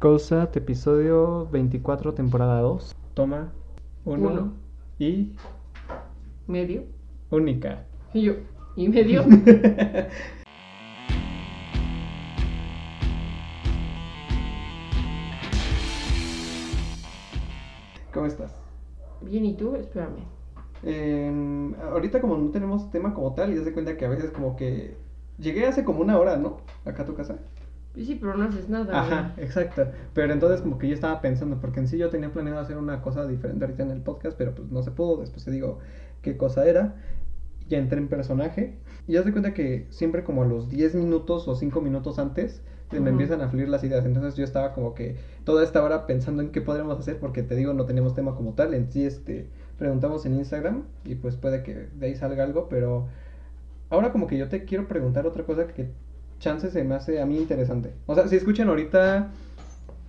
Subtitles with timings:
[0.00, 2.96] COSAT, episodio 24, temporada 2.
[3.12, 3.52] Toma
[4.06, 4.54] 1 Uno.
[4.98, 5.36] y
[6.46, 6.84] medio.
[7.30, 7.84] única.
[8.14, 8.32] Y yo,
[8.76, 9.22] y medio.
[18.14, 18.56] ¿Cómo estás?
[19.20, 19.76] Bien, ¿y tú?
[19.76, 20.24] Espérame.
[20.82, 24.30] Em, ahorita como no tenemos tema como tal, y ya se cuenta que a veces
[24.30, 24.96] como que
[25.38, 26.62] llegué hace como una hora, ¿no?
[26.86, 27.38] Acá a tu casa.
[27.94, 29.00] Sí, pero no haces nada.
[29.00, 29.86] Ajá, exacto.
[30.14, 33.02] Pero entonces como que yo estaba pensando, porque en sí yo tenía planeado hacer una
[33.02, 35.78] cosa diferente ahorita en el podcast, pero pues no se pudo, después te digo
[36.22, 36.96] qué cosa era.
[37.68, 41.46] Ya entré en personaje y ya se cuenta que siempre como a los 10 minutos
[41.46, 44.04] o 5 minutos antes se me empiezan a fluir las ideas.
[44.04, 47.54] Entonces yo estaba como que toda esta hora pensando en qué podríamos hacer, porque te
[47.54, 48.74] digo, no tenemos tema como tal.
[48.74, 49.46] En sí, este,
[49.78, 53.06] preguntamos en Instagram y pues puede que de ahí salga algo, pero
[53.90, 55.90] ahora como que yo te quiero preguntar otra cosa que
[56.40, 57.94] chance se me hace a mí interesante.
[58.06, 59.30] O sea, si escuchan ahorita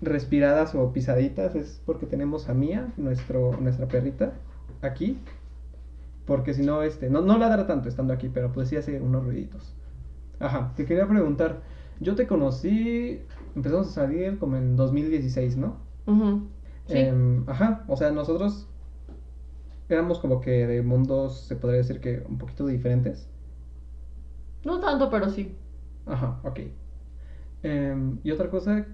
[0.01, 4.33] respiradas o pisaditas es porque tenemos a Mía, nuestro, nuestra perrita,
[4.81, 5.19] aquí.
[6.25, 9.23] Porque si no, este, no, no ladra tanto estando aquí, pero pues sí hace unos
[9.25, 9.75] ruiditos.
[10.39, 11.61] Ajá, te quería preguntar,
[11.99, 13.21] yo te conocí,
[13.55, 15.77] empezamos a salir como en 2016, ¿no?
[16.07, 16.47] Ujú.
[16.87, 16.97] Sí.
[16.97, 18.67] Em, ajá, o sea, nosotros
[19.89, 23.27] éramos como que de mundos, se podría decir que un poquito diferentes.
[24.63, 25.55] No tanto, pero sí.
[26.11, 26.59] Ajá, ok.
[27.63, 28.85] Em, y otra cosa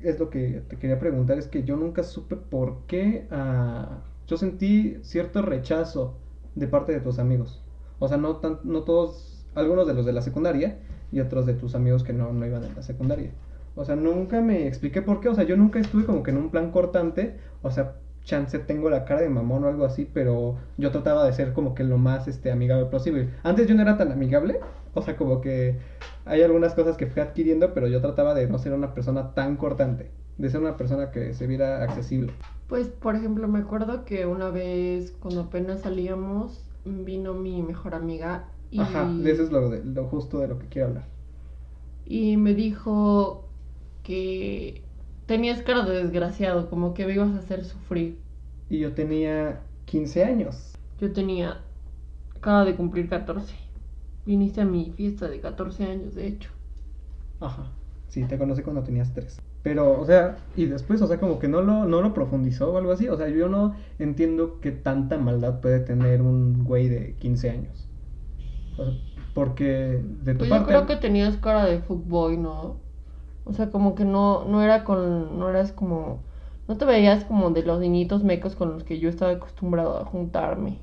[0.00, 4.36] es lo que te quería preguntar, es que yo nunca supe por qué ah, yo
[4.36, 6.16] sentí cierto rechazo
[6.56, 7.62] de parte de tus amigos.
[8.00, 10.78] O sea, no, tan, no todos, algunos de los de la secundaria
[11.12, 13.30] y otros de tus amigos que no, no iban en la secundaria.
[13.76, 16.38] O sea, nunca me expliqué por qué, o sea, yo nunca estuve como que en
[16.38, 20.56] un plan cortante, o sea, chance tengo la cara de mamón o algo así, pero
[20.78, 23.30] yo trataba de ser como que lo más este amigable posible.
[23.44, 24.58] Antes yo no era tan amigable,
[24.94, 25.78] o sea, como que
[26.24, 29.56] hay algunas cosas que fui adquiriendo, pero yo trataba de no ser una persona tan
[29.56, 32.32] cortante, de ser una persona que se viera accesible.
[32.68, 38.44] Pues, por ejemplo, me acuerdo que una vez, cuando apenas salíamos, vino mi mejor amiga
[38.70, 41.04] y, Ajá, eso es lo, de- lo justo de lo que quiero hablar.
[42.04, 43.44] y me dijo
[44.02, 44.82] que
[45.26, 48.18] tenías cara de desgraciado, como que me ibas a hacer sufrir.
[48.70, 50.72] Y yo tenía 15 años.
[51.00, 51.64] Yo tenía,
[52.36, 53.54] acaba de cumplir 14.
[54.24, 56.50] Viniste a mi fiesta de 14 años, de hecho.
[57.40, 57.64] Ajá.
[58.08, 59.40] Sí, te conocí cuando tenías 3.
[59.62, 62.78] Pero, o sea, y después, o sea, como que no lo, no lo profundizó o
[62.78, 63.08] algo así.
[63.08, 67.88] O sea, yo no entiendo qué tanta maldad puede tener un güey de 15 años.
[68.72, 68.94] O sea,
[69.34, 70.66] porque de tu Pues yo parte...
[70.66, 72.76] creo que tenías cara de fútbol, ¿no?
[73.44, 76.24] O sea, como que no, no era con, no eras como,
[76.68, 80.04] no te veías como de los niñitos mecos con los que yo estaba acostumbrado a
[80.04, 80.78] juntarme.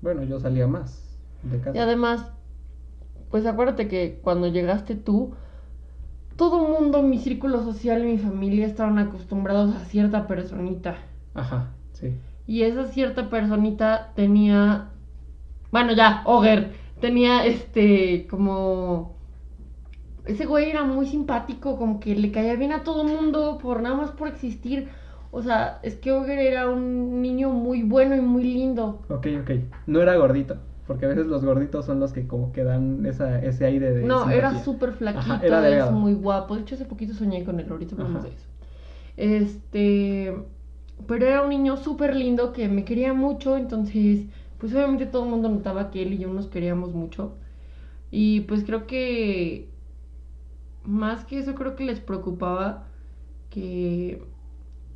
[0.00, 1.09] Bueno, yo salía más
[1.42, 1.76] de casa.
[1.76, 2.30] Y además,
[3.30, 5.34] pues acuérdate que cuando llegaste tú,
[6.36, 10.96] todo el mundo mi círculo social y mi familia estaban acostumbrados a cierta personita.
[11.34, 12.14] Ajá, sí.
[12.46, 14.88] Y esa cierta personita tenía,
[15.70, 19.14] bueno ya, Oger, tenía este, como,
[20.26, 23.82] ese güey era muy simpático, como que le caía bien a todo el mundo por
[23.82, 24.88] nada más por existir.
[25.32, 29.02] O sea, es que Oger era un niño muy bueno y muy lindo.
[29.08, 29.50] Ok, ok.
[29.86, 30.56] No era gordito.
[30.90, 34.02] Porque a veces los gorditos son los que como que dan esa, ese aire de
[34.02, 36.56] No, era súper flaquito, Ajá, era es muy guapo.
[36.56, 38.46] De hecho, hace poquito soñé con él, ahorita hablamos de eso.
[39.16, 40.34] Este,
[41.06, 44.24] pero era un niño súper lindo que me quería mucho, entonces,
[44.58, 47.36] pues obviamente todo el mundo notaba que él y yo nos queríamos mucho.
[48.10, 49.68] Y pues creo que,
[50.82, 52.88] más que eso, creo que les preocupaba
[53.48, 54.24] que,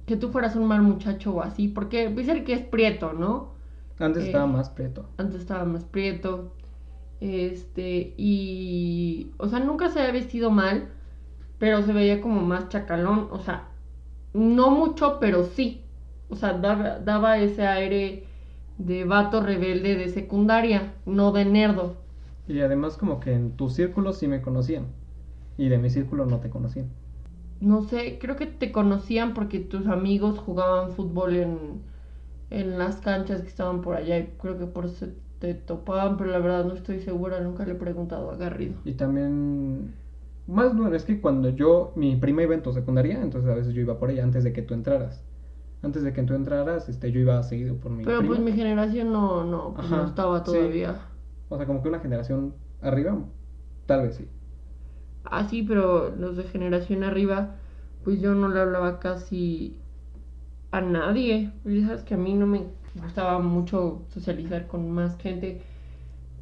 [0.06, 3.53] que tú fueras un mal muchacho o así, porque dice el que es prieto, ¿no?
[3.99, 5.09] Antes Eh, estaba más preto.
[5.19, 6.53] antes estaba más prieto.
[7.21, 9.32] Este, y.
[9.38, 10.91] O sea, nunca se había vestido mal,
[11.59, 13.28] pero se veía como más chacalón.
[13.32, 13.71] O sea,
[14.34, 15.82] no mucho, pero sí.
[16.31, 18.27] O sea, daba, daba ese aire
[18.78, 21.97] de vato rebelde de secundaria, no de nerdo.
[22.47, 24.87] Y además como que en tu círculo sí me conocían.
[25.59, 26.91] Y de mi círculo no te conocían.
[27.61, 31.82] No sé, creo que te conocían porque tus amigos jugaban fútbol en,
[32.50, 34.19] en las canchas que estaban por allá.
[34.19, 35.06] Y creo que por eso
[35.38, 38.75] te topaban, pero la verdad no estoy segura, nunca le he preguntado a Garrido.
[38.85, 39.94] Y también...
[40.46, 41.93] Más bueno, es que cuando yo...
[41.96, 44.52] Mi prima iba en tu secundaria, entonces a veces yo iba por ella antes de
[44.52, 45.23] que tú entraras.
[45.82, 48.35] Antes de que tú entraras, este, yo iba seguido por mi Pero prima.
[48.35, 50.44] pues mi generación no, no, pues, no estaba sí.
[50.46, 50.96] todavía.
[51.49, 53.19] O sea, como que una generación arriba,
[53.87, 54.29] tal vez sí.
[55.25, 57.56] Ah, sí, pero los de generación arriba,
[58.02, 59.79] pues yo no le hablaba casi
[60.79, 61.53] a nadie.
[61.65, 65.62] Y sabes que a mí no me gustaba mucho socializar con más gente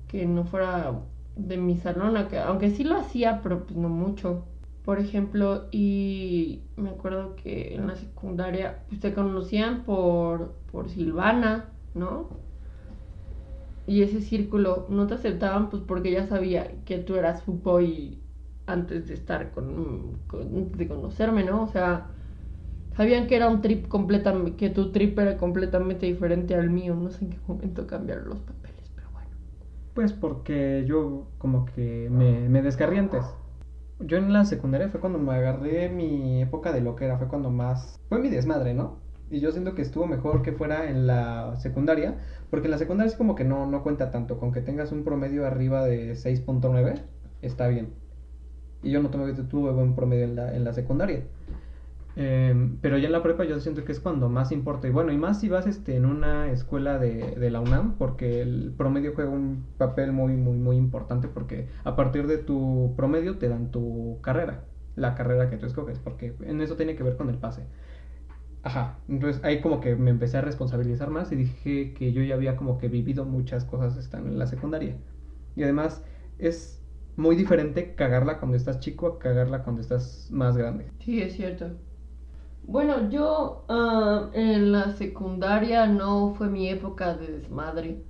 [0.08, 0.92] que no fuera
[1.36, 4.44] de mi salón, aunque, sí lo hacía, pero pues no mucho.
[4.84, 11.70] por ejemplo, y me acuerdo que en la secundaria pues te conocían por, por Silvana,
[11.94, 12.28] ¿no?
[13.86, 18.18] Y ese círculo no te aceptaban pues porque ya sabía que tú eras fuckboy
[18.66, 21.64] antes de estar con, con- de conocerme, ¿no?
[21.64, 22.06] O sea,
[22.96, 27.10] sabían que era un trip completamente, que tu trip era completamente diferente al mío, no
[27.10, 29.30] sé en qué momento cambiaron los papeles, pero bueno.
[29.94, 32.62] Pues porque yo como que me, me.
[34.04, 38.00] Yo en la secundaria fue cuando me agarré mi época de loquera, fue cuando más...
[38.08, 38.96] Fue mi desmadre, ¿no?
[39.30, 42.18] Y yo siento que estuvo mejor que fuera en la secundaria,
[42.50, 45.04] porque en la secundaria es como que no, no cuenta tanto, con que tengas un
[45.04, 47.00] promedio arriba de 6.9,
[47.42, 47.94] está bien.
[48.82, 51.22] Y yo no tuve, tuve buen promedio en la, en la secundaria.
[52.14, 54.86] Em, pero ya en la prepa yo siento que es cuando más importa.
[54.88, 58.42] Y bueno, y más si vas este, en una escuela de, de la UNAM, porque
[58.42, 63.38] el promedio juega un papel muy, muy, muy importante, porque a partir de tu promedio
[63.38, 67.16] te dan tu carrera, la carrera que tú escoges, porque en eso tiene que ver
[67.16, 67.66] con el pase.
[68.62, 72.34] Ajá, entonces ahí como que me empecé a responsabilizar más y dije que yo ya
[72.36, 74.96] había como que vivido muchas cosas estando en la secundaria.
[75.56, 76.04] Y además
[76.38, 76.84] es
[77.16, 80.92] muy diferente cagarla cuando estás chico a cagarla cuando estás más grande.
[81.00, 81.78] Sí, es cierto.
[82.66, 88.02] Bueno, yo ah, en la secundaria no fue mi época de desmadre.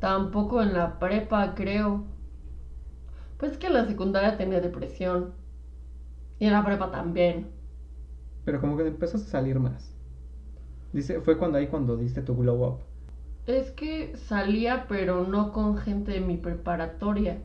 [0.00, 2.04] Tampoco en la prepa, creo.
[3.38, 5.34] Pues que en la secundaria tenía depresión.
[6.38, 7.50] Y en la prepa también.
[8.44, 9.96] Pero como que empezaste a salir más.
[10.92, 12.80] Dice, fue cuando ahí cuando diste tu glow up.
[13.46, 17.38] Es que salía, pero no con gente de mi preparatoria.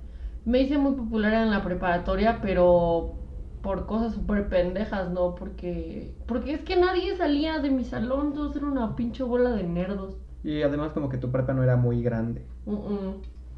[0.45, 3.15] Me hice muy popular en la preparatoria, pero
[3.61, 5.35] por cosas súper pendejas, ¿no?
[5.35, 9.63] Porque, porque es que nadie salía de mi salón, todos eran una pinche bola de
[9.63, 10.15] nerdos.
[10.43, 12.41] Y además como que tu prepa no era muy grande.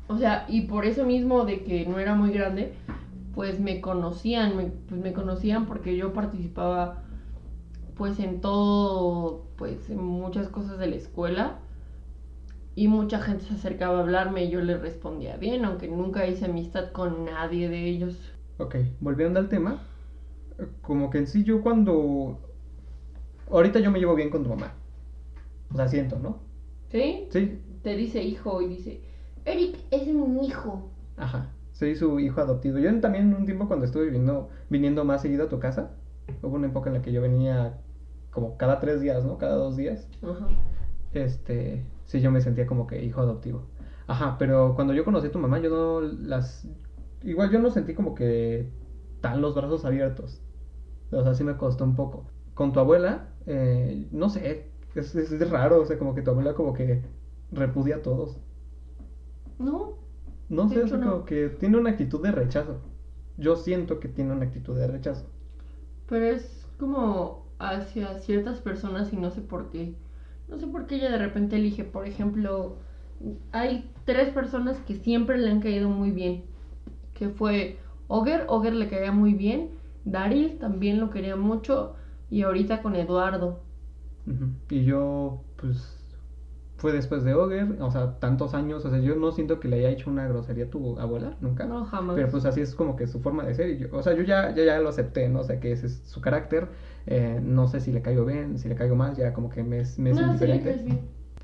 [0.07, 2.73] O sea, y por eso mismo de que no era muy grande,
[3.35, 7.03] pues me conocían, me, pues me conocían porque yo participaba
[7.95, 11.59] pues en todo, pues en muchas cosas de la escuela
[12.75, 16.45] y mucha gente se acercaba a hablarme y yo les respondía bien, aunque nunca hice
[16.45, 18.17] amistad con nadie de ellos.
[18.57, 19.81] Ok, volviendo al tema,
[20.81, 22.39] como que en sí yo cuando...
[23.51, 24.73] Ahorita yo me llevo bien con tu mamá.
[25.71, 26.39] O sea, siento, ¿no?
[26.89, 27.27] ¿Sí?
[27.31, 29.01] Sí, Te dice hijo y dice,
[29.45, 30.89] Eric es mi hijo.
[31.17, 31.51] ajá.
[31.71, 32.77] Soy su hijo adoptivo.
[32.77, 35.91] Yo también un tiempo cuando estuve viniendo, viniendo más seguido a tu casa,
[36.41, 37.79] hubo una época en la que yo venía
[38.31, 39.37] como cada tres días, ¿no?
[39.37, 40.09] Cada dos días.
[40.21, 40.47] Ajá.
[41.13, 43.63] Este, sí, yo me sentía como que hijo adoptivo.
[44.07, 46.67] Ajá, pero cuando yo conocí a tu mamá, yo no las...
[47.23, 48.69] Igual yo no sentí como que
[49.21, 50.41] tan los brazos abiertos.
[51.11, 52.25] O sea, sí me costó un poco.
[52.53, 56.31] Con tu abuela, eh, no sé, es, es, es raro, o sea, como que tu
[56.31, 57.03] abuela como que
[57.51, 58.39] repudia a todos.
[59.59, 59.97] ¿No?
[60.49, 61.11] No sé, sea, no.
[61.11, 62.81] como que tiene una actitud de rechazo.
[63.37, 65.25] Yo siento que tiene una actitud de rechazo.
[66.07, 69.95] Pero es como hacia ciertas personas y no sé por qué.
[70.47, 72.77] No sé por qué ella de repente elige, por ejemplo,
[73.51, 76.45] hay tres personas que siempre le han caído muy bien.
[77.13, 77.77] Que fue
[78.07, 79.69] Oger, Oger le caía muy bien,
[80.11, 81.95] Daryl también lo quería mucho
[82.29, 83.59] y ahorita con Eduardo.
[84.69, 85.97] Y yo, pues,
[86.77, 89.77] fue después de Oger, o sea, tantos años, o sea, yo no siento que le
[89.77, 91.65] haya hecho una grosería a tu abuela, nunca.
[91.65, 92.15] No, jamás.
[92.15, 93.69] Pero pues así es como que su forma de ser.
[93.71, 95.39] Y yo, o sea, yo ya, ya, ya lo acepté, ¿no?
[95.41, 96.69] O sea, que ese es su carácter.
[97.07, 99.77] eh, no sé si le caigo bien, si le caigo mal, ya como que me,
[99.77, 100.83] me es no, indiferente.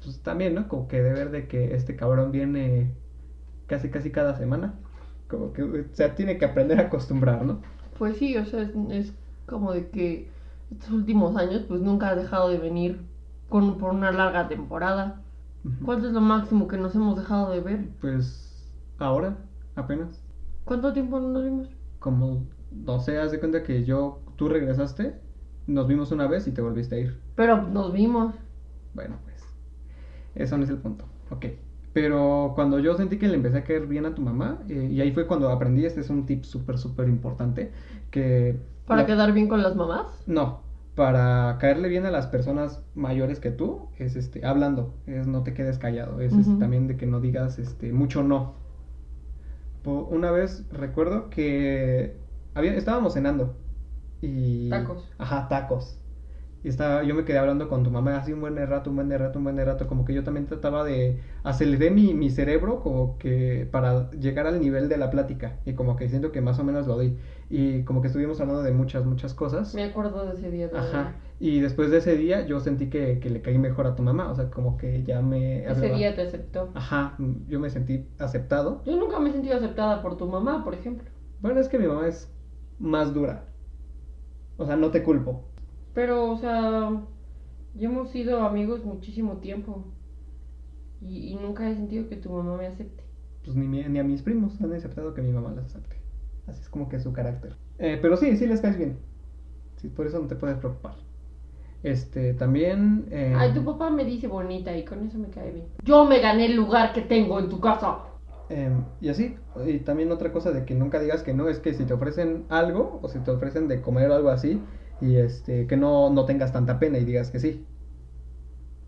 [0.04, 0.68] Pues también, ¿no?
[0.68, 2.94] Como que de ver de que este cabrón viene
[3.68, 4.76] casi, casi cada semana.
[5.28, 7.62] Como que, o sea, tiene que aprender a acostumbrar, ¿no?
[7.98, 9.14] Pues sí, o sea, es, es
[9.46, 10.30] como de que
[10.72, 13.00] estos últimos años pues nunca ha dejado de venir
[13.50, 15.22] con, por una larga temporada.
[15.84, 17.90] ¿Cuánto es lo máximo que nos hemos dejado de ver?
[18.00, 19.38] Pues ahora,
[19.76, 20.22] apenas.
[20.64, 21.70] ¿Cuánto tiempo no nos vimos?
[22.00, 25.20] Como, no sé, haz de cuenta que yo, tú regresaste,
[25.66, 27.20] nos vimos una vez y te volviste a ir.
[27.36, 28.36] Pero nos vimos.
[28.94, 29.44] Bueno, pues,
[30.36, 31.06] eso no es el punto.
[31.32, 31.46] Ok.
[31.96, 35.02] Pero cuando yo sentí que le empecé a caer bien a tu mamá, eh, y
[35.02, 37.72] ahí fue cuando aprendí, este es un tip súper, súper importante,
[38.12, 38.58] que...
[38.88, 40.08] ¿Para la- quedar bien con las mamás?
[40.28, 40.62] No,
[40.96, 45.54] para caerle bien a las personas mayores que tú, es este, hablando, es no te
[45.54, 48.56] quedes callado, es este, también de que no digas este, mucho no.
[49.86, 52.16] Una vez recuerdo que
[52.56, 53.56] había, estábamos cenando
[54.22, 54.70] y...
[54.70, 55.10] Tacos.
[55.18, 55.98] Ajá, tacos.
[56.66, 59.12] Y estaba, yo me quedé hablando con tu mamá así un buen rato, un buen
[59.12, 63.20] rato, un buen rato, como que yo también trataba de aceleré mi, mi cerebro como
[63.20, 66.64] que para llegar al nivel de la plática y como que siento que más o
[66.64, 67.18] menos lo di
[67.52, 69.76] y como que estuvimos hablando de muchas, muchas cosas.
[69.76, 70.96] Me acuerdo de ese día también.
[70.96, 71.14] Ajá.
[71.40, 74.32] Y después de ese día yo sentí que, que le caí mejor a tu mamá,
[74.32, 75.60] o sea, como que ya me...
[75.66, 76.72] Ese hablaba- día te aceptó.
[76.74, 77.16] Ajá,
[77.48, 78.82] yo me sentí aceptado.
[78.88, 81.08] Yo nunca me he sentido aceptada por tu mamá, por ejemplo.
[81.42, 82.28] Bueno, es que mi mamá es
[82.80, 83.44] más dura.
[84.58, 85.44] O sea, no te culpo.
[85.96, 86.92] Pero, o sea,
[87.76, 89.84] ya hemos sido amigos muchísimo tiempo.
[91.02, 93.04] Y, y nunca he sentido que tu mamá me acepte.
[93.44, 95.98] Pues ni, mi- ni a mis primos han aceptado que mi mamá las acepte.
[96.48, 97.56] Así es como que su carácter.
[97.80, 98.98] Eh, pero sí, sí les caes bien.
[99.78, 100.96] Sí, por eso no te puedes preocupar.
[101.84, 103.06] Este, también...
[103.12, 105.68] eh, Ay, tu papá me dice bonita y con eso me cae bien.
[105.84, 108.00] Yo me gané el lugar que tengo en tu casa.
[108.50, 109.36] Em, y así,
[109.66, 112.46] y también otra cosa de que nunca digas que no, es que si te ofrecen
[112.50, 114.62] algo, o si te ofrecen de comer o algo así,
[115.02, 117.66] y este, que no, no tengas tanta pena y digas que sí.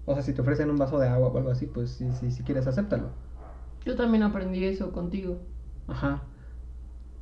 [0.06, 2.32] O sea, si te ofrecen un vaso de agua o algo así, pues si, si,
[2.32, 3.10] si quieres, acéptalo.
[3.86, 5.40] Yo también aprendí eso contigo.
[5.88, 6.24] Ajá.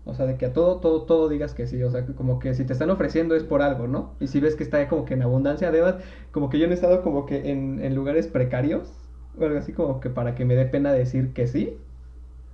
[0.06, 1.82] O sea, de que a todo, todo, todo digas que sí.
[1.82, 4.13] O sea, que como que si te están ofreciendo es por algo, ¿no?
[4.20, 5.96] Y si ves que está como que en abundancia, además,
[6.32, 8.94] como que yo no he estado como que en, en lugares precarios,
[9.38, 11.77] o algo así como que para que me dé pena decir que sí.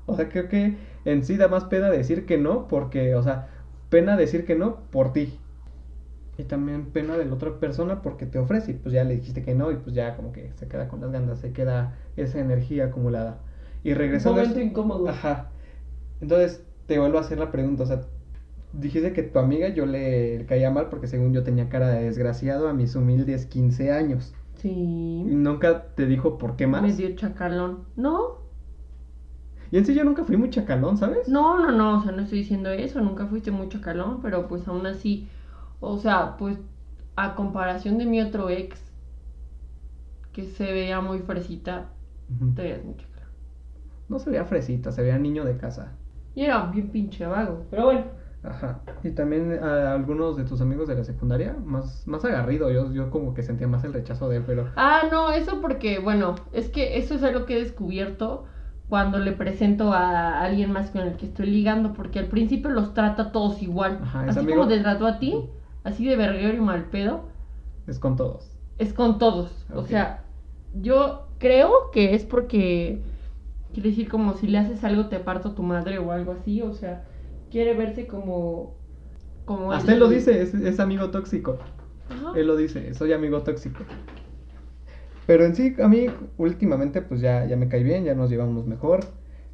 [0.06, 3.50] O sea, creo que en sí da más pena decir que no, porque, o sea,
[3.90, 5.41] pena decir que no por ti.
[6.42, 9.44] Y también pena de la otra persona porque te ofrece y pues ya le dijiste
[9.44, 12.40] que no y pues ya como que se queda con las ganas, se queda esa
[12.40, 13.40] energía acumulada.
[13.84, 14.42] Y regresando...
[14.42, 15.08] a momento incómodo.
[15.10, 15.52] Ajá.
[16.22, 18.02] Entonces te vuelvo a hacer la pregunta, o sea,
[18.74, 22.68] dijiste que tu amiga yo le caía mal porque según yo tenía cara de desgraciado
[22.70, 24.34] a mis humildes 15 años.
[25.26, 25.34] Y Sí.
[25.36, 26.82] nunca te dijo por qué más.
[26.82, 27.86] Medio chacalón.
[27.96, 28.40] No,
[29.72, 31.36] Y en sí yo nunca fui muy chacalón, ¿sabes?
[31.36, 31.98] no, no, no.
[32.00, 33.02] O sea, no estoy diciendo eso.
[33.02, 34.22] Nunca fuiste muy chacalón.
[34.22, 35.30] Pero pues aún así.
[35.82, 36.58] O sea, pues
[37.18, 38.80] a comparación de mi otro ex.
[40.32, 41.90] Que se veía muy fresita.
[42.56, 43.30] Te veías muy chacalón.
[44.08, 45.92] No se veía fresita, se veía niño de casa.
[46.36, 47.66] Y era bien pinche vago.
[47.70, 48.06] Pero bueno.
[48.44, 48.80] Ajá.
[49.04, 52.72] Y también a algunos de tus amigos de la secundaria, más, más agarrido.
[52.72, 54.68] Yo, yo como que sentía más el rechazo de él, pero...
[54.78, 58.46] Ah, no, eso porque, bueno, es que eso es algo que he descubierto
[58.90, 62.94] cuando le presento a alguien más con el que estoy ligando, porque al principio los
[62.94, 64.00] trata todos igual.
[64.02, 65.36] Ajá, así amigo- como te trató a ti,
[65.84, 67.30] así de verguero y mal pedo,
[67.86, 68.58] Es con todos.
[68.78, 69.66] es con todos.
[69.74, 70.26] O sea,
[70.74, 73.04] yo creo que es porque,
[73.74, 76.74] quiere decir, como si le haces algo te parto tu madre o algo así, o
[76.74, 77.06] sea,
[77.50, 78.78] quiere verse como...
[79.46, 81.60] como Hasta él lo dice, es, es amigo tóxico.
[82.10, 82.34] Ajá.
[82.36, 83.86] Él lo dice, soy amigo tóxico.
[85.26, 86.08] Pero en sí, a mí
[86.38, 89.02] últimamente pues ya, ya me cae bien, ya nos llevamos mejor.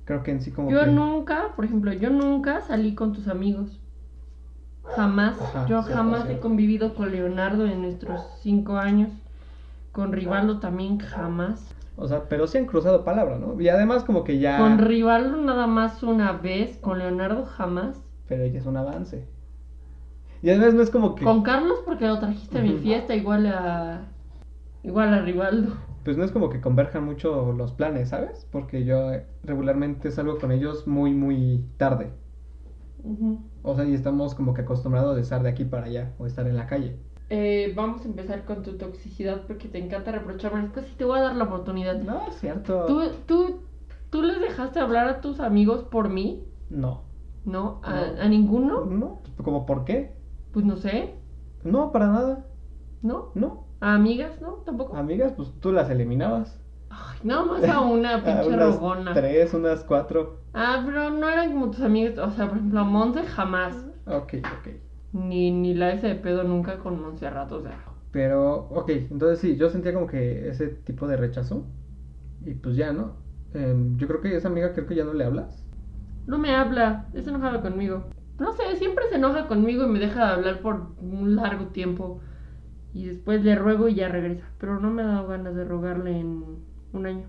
[0.05, 0.87] Creo que en sí como Yo que...
[0.87, 3.79] nunca, por ejemplo, yo nunca salí con tus amigos.
[4.95, 5.39] Jamás.
[5.41, 9.11] Ajá, yo jamás he convivido con Leonardo en nuestros cinco años.
[9.91, 11.73] Con Rivaldo también jamás.
[11.95, 13.59] O sea, pero sí han cruzado palabra, ¿no?
[13.59, 14.59] Y además como que ya...
[14.59, 16.77] Con Rivaldo nada más una vez.
[16.77, 18.01] Con Leonardo jamás.
[18.27, 19.27] Pero ya es un avance.
[20.43, 21.25] Y además no es como que...
[21.25, 24.05] Con Carlos porque lo trajiste a mi fiesta igual a...
[24.83, 25.73] Igual a Rivaldo.
[26.03, 28.47] Pues no es como que converjan mucho los planes, ¿sabes?
[28.51, 29.11] Porque yo
[29.43, 32.11] regularmente salgo con ellos muy, muy tarde.
[33.69, 36.47] O sea, y estamos como que acostumbrados de estar de aquí para allá o estar
[36.47, 36.95] en la calle.
[37.29, 41.19] Eh, vamos a empezar con tu toxicidad porque te encanta reprocharme cosas y te voy
[41.19, 42.01] a dar la oportunidad.
[42.01, 42.85] No, es cierto.
[42.85, 43.59] ¿Tú, tú,
[44.09, 46.45] ¿Tú les dejaste hablar a tus amigos por mí?
[46.69, 47.01] No.
[47.43, 47.81] ¿No?
[47.83, 48.21] ¿A, No.
[48.21, 48.85] a ninguno?
[48.85, 50.13] No, ¿como por qué?
[50.53, 51.15] Pues no sé,
[51.65, 52.45] No, para nada.
[53.01, 53.31] ¿no?
[53.35, 53.65] No.
[53.81, 54.39] ¿A amigas?
[54.41, 54.63] ¿No?
[54.65, 54.95] ¿Tampoco?
[54.95, 56.59] Amigas, pues tú las eliminabas.
[56.89, 59.13] Ay, nada más a una pinche unas rogona.
[59.13, 60.37] Tres, unas cuatro.
[60.53, 62.17] Ah, pero no eran como tus amigas.
[62.17, 63.75] O sea, por ejemplo, a Monse jamás.
[64.05, 64.69] Ok, ok.
[65.13, 67.77] Ni, ni la ese de pedo nunca con Montserrat, o sea.
[68.11, 71.63] Pero, ok, entonces sí, yo sentía como que ese tipo de rechazo.
[72.45, 73.15] Y pues ya, ¿no?
[73.53, 75.63] Em, yo creo que esa amiga creo que ya no le hablas.
[76.25, 78.05] No me habla, es enojada conmigo.
[78.39, 82.19] No sé, siempre se enoja conmigo y me deja de hablar por un largo tiempo.
[82.93, 84.45] Y después le ruego y ya regresa.
[84.59, 87.27] Pero no me ha dado ganas de rogarle en un año.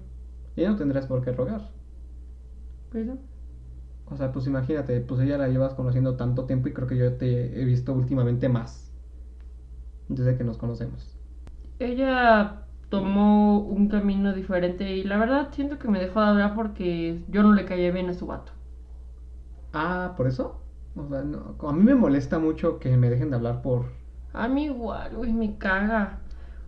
[0.57, 1.71] Y no tendrás por qué rogar.
[2.91, 3.19] Pues no.
[4.07, 7.17] O sea, pues imagínate, pues ella la llevas conociendo tanto tiempo y creo que yo
[7.17, 8.91] te he visto últimamente más.
[10.09, 11.17] Desde que nos conocemos.
[11.81, 17.25] Ella tomó un camino diferente y la verdad siento que me dejó de hablar porque
[17.29, 18.53] yo no le caía bien a su vato.
[19.73, 20.61] Ah, ¿por eso?
[20.95, 23.87] O sea, no, a mí me molesta mucho que me dejen de hablar por...
[24.33, 26.23] A mí igual, güey, me caga.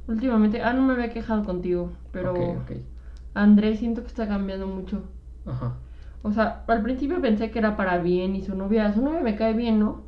[0.08, 2.70] Últimamente, ah, no me había quejado contigo, pero Ok, ok.
[3.34, 5.02] Andrés siento que está cambiando mucho.
[5.46, 5.76] Ajá.
[6.22, 9.36] O sea, al principio pensé que era para bien y su novia, su novia me
[9.36, 10.02] cae bien, ¿no?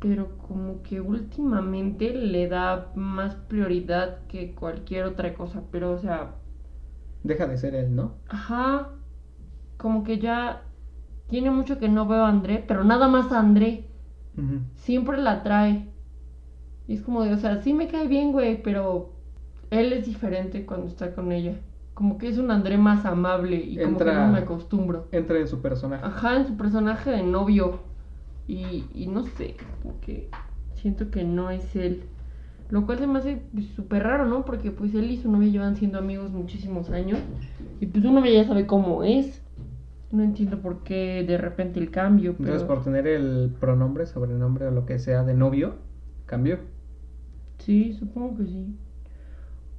[0.00, 5.62] Pero como que últimamente le da más prioridad que cualquier otra cosa.
[5.70, 6.34] Pero, o sea,
[7.22, 8.14] Deja de ser él, ¿no?
[8.28, 8.88] ajá,
[9.78, 10.62] como que ya
[11.28, 13.86] tiene mucho que no veo a André, pero nada más a André.
[14.76, 15.88] Siempre la trae.
[16.88, 19.12] Y es como de, o sea, sí me cae bien, güey, pero
[19.70, 21.54] él es diferente cuando está con ella.
[21.92, 25.06] Como que es un André más amable y como que no me acostumbro.
[25.12, 26.04] Entra en su personaje.
[26.04, 27.80] Ajá, en su personaje de novio.
[28.46, 30.30] Y, y no sé, como que
[30.74, 32.04] siento que no es él.
[32.70, 34.46] Lo cual se me hace pues, súper raro, ¿no?
[34.46, 37.18] Porque pues él y su novia llevan siendo amigos muchísimos años.
[37.80, 39.42] Y pues su novia ya sabe cómo es.
[40.10, 42.32] No entiendo por qué de repente el cambio.
[42.32, 42.44] Pero...
[42.44, 45.74] Entonces, por tener el pronombre, sobrenombre o lo que sea de novio,
[46.24, 46.60] cambió.
[47.58, 48.76] Sí, supongo que sí.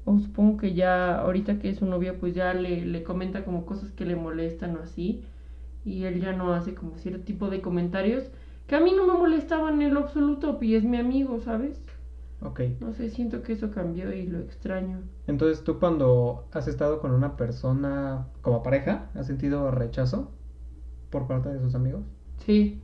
[0.06, 3.66] O supongo que ya, ahorita que es su novia, pues ya le, le comenta como
[3.66, 5.24] cosas que le molestan o así.
[5.86, 8.32] Y él ya no hace como cierto tipo de comentarios
[8.68, 11.82] que a mí no me molestaban en lo absoluto, y es mi amigo, ¿sabes?
[12.42, 12.62] Ok.
[12.80, 15.02] No sé, siento que eso cambió y lo extraño.
[15.26, 20.32] Entonces, tú cuando has estado con una persona como pareja, ¿has sentido rechazo
[21.10, 22.04] por parte de sus amigos?
[22.46, 22.80] Sí.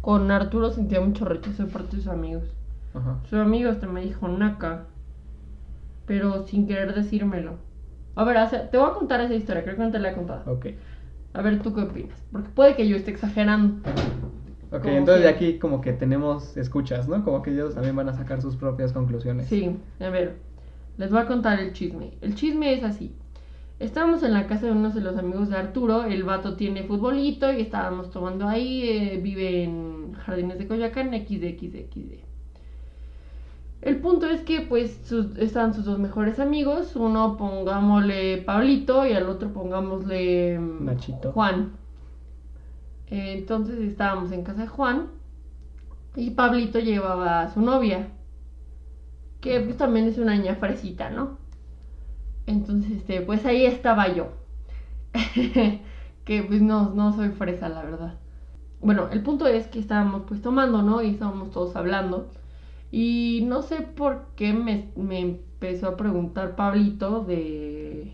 [0.00, 2.55] Con Arturo sentía mucho rechazo de parte de sus amigos.
[2.96, 3.20] Ajá.
[3.28, 4.86] Su amigo hasta me dijo Naka,
[6.06, 7.58] pero sin querer decírmelo.
[8.14, 10.12] A ver, o sea, te voy a contar esa historia, creo que no te la
[10.12, 10.50] he contado.
[10.50, 10.66] Ok.
[11.34, 12.18] A ver, ¿tú qué opinas?
[12.32, 13.82] Porque puede que yo esté exagerando.
[14.70, 17.22] Ok, Como entonces de aquí como que tenemos escuchas, ¿no?
[17.24, 19.46] Como que ellos también van a sacar sus propias conclusiones.
[19.46, 20.36] Sí, a ver,
[20.96, 22.14] les voy a contar el chisme.
[22.22, 23.14] El chisme es así.
[23.78, 27.52] Estábamos en la casa de unos de los amigos de Arturo, el vato tiene futbolito
[27.52, 32.24] y estábamos tomando ahí, eh, vive en Jardines de Coyoacán, XD,
[33.80, 39.12] El punto es que pues sus- están sus dos mejores amigos, uno pongámosle Pablito y
[39.12, 41.32] al otro pongámosle mm, Nachito.
[41.32, 41.72] Juan.
[43.08, 45.08] Entonces estábamos en casa de Juan
[46.16, 48.08] y Pablito llevaba a su novia,
[49.40, 51.38] que pues también es una niña fresita, ¿no?
[52.46, 54.28] Entonces, este, pues ahí estaba yo.
[56.24, 58.14] que pues no, no soy fresa, la verdad.
[58.80, 61.02] Bueno, el punto es que estábamos pues tomando, ¿no?
[61.02, 62.28] Y estábamos todos hablando.
[62.90, 68.12] Y no sé por qué me, me empezó a preguntar Pablito de,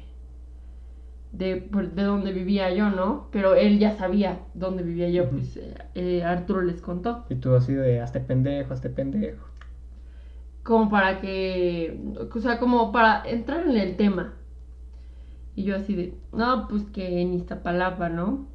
[1.32, 3.28] de, pues, de dónde vivía yo, ¿no?
[3.32, 5.58] Pero él ya sabía dónde vivía yo, pues
[5.94, 7.24] eh, Arturo les contó.
[7.28, 9.44] Y tú así de, hazte pendejo, hazte pendejo.
[10.64, 12.00] como para que,
[12.34, 14.34] o sea, como para entrar en el tema.
[15.54, 18.48] Y yo así de, no, pues que en Iztapalapa, ¿no?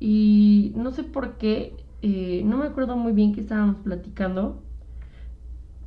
[0.00, 4.63] Y no sé por qué, eh, no me acuerdo muy bien qué estábamos platicando,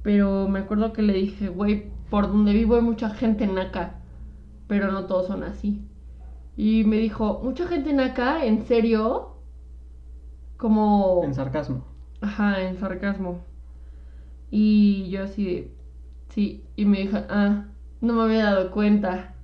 [0.07, 3.99] pero me acuerdo que le dije, güey, por donde vivo hay mucha gente naca,
[4.65, 5.85] pero no todos son así.
[6.55, 8.45] Y me dijo, ¿mucha gente naca?
[8.45, 9.35] ¿En serio?
[10.55, 11.23] Como...
[11.25, 11.83] En sarcasmo.
[12.21, 13.41] Ajá, en sarcasmo.
[14.49, 15.75] Y yo así de,
[16.29, 17.65] sí, y me dijo, ah,
[17.99, 19.35] no me había dado cuenta.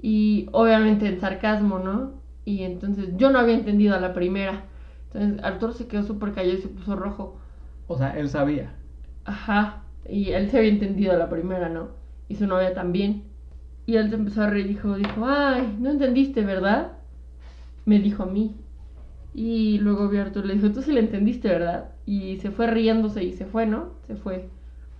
[0.00, 2.12] Y obviamente en sarcasmo, ¿no?
[2.44, 4.66] Y entonces yo no había entendido a la primera.
[5.06, 7.38] Entonces Arturo se quedó súper callado y se puso rojo.
[7.88, 8.72] O sea, él sabía.
[9.26, 11.88] Ajá, y él se había entendido a la primera, ¿no?
[12.28, 13.24] Y su novia también.
[13.84, 16.92] Y él se empezó a reír y dijo, dijo, ay, no entendiste, ¿verdad?
[17.84, 18.54] Me dijo a mí.
[19.34, 21.90] Y luego vi a Arturo y le dijo, tú sí le entendiste, ¿verdad?
[22.06, 23.90] Y se fue riéndose y se fue, ¿no?
[24.06, 24.48] Se fue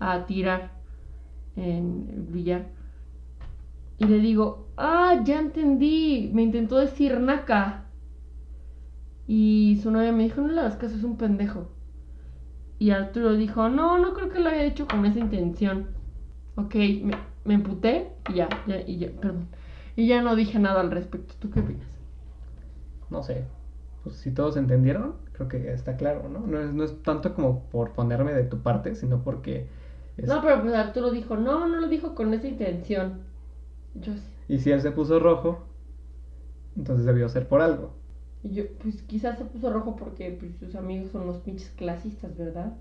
[0.00, 0.72] a tirar
[1.54, 2.66] en el billar.
[3.98, 7.84] Y le digo, ah, ya entendí, me intentó decir naca.
[9.26, 11.75] Y su novia me dijo, no le hagas caso, es un pendejo.
[12.78, 15.88] Y Arturo dijo, no, no creo que lo haya hecho con esa intención.
[16.56, 19.48] Ok, me, me emputé y ya, ya, y ya, perdón.
[19.96, 21.34] Y ya no dije nada al respecto.
[21.38, 21.86] ¿Tú qué opinas?
[23.10, 23.44] No sé.
[24.02, 26.40] Pues si todos entendieron, creo que está claro, ¿no?
[26.46, 29.68] No es, no es tanto como por ponerme de tu parte, sino porque...
[30.16, 33.20] es- No, pero pues Arturo dijo, no, no lo dijo con esa intención.
[33.94, 34.20] Yo sí.
[34.48, 35.62] Y si él se puso rojo,
[36.76, 37.90] entonces debió ser por algo.
[38.46, 42.36] Y yo, pues quizás se puso rojo porque pues, sus amigos son los pinches clasistas,
[42.36, 42.72] ¿verdad?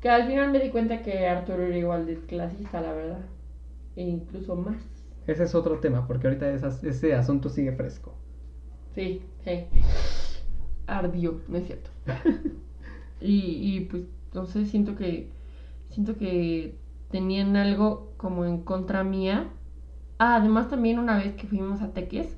[0.00, 3.20] Que al final me di cuenta que Arturo era igual de clasista, la verdad.
[3.96, 4.76] E incluso más.
[5.26, 8.14] Ese es otro tema, porque ahorita esas- ese asunto sigue fresco.
[8.94, 9.66] Sí, sí.
[10.86, 11.90] Ardió, no es cierto.
[13.20, 14.04] y, y pues,
[14.50, 15.28] sé, siento que.
[15.90, 16.76] Siento que
[17.10, 19.48] tenían algo como en contra mía.
[20.18, 22.36] Ah, además también una vez que fuimos a Teques,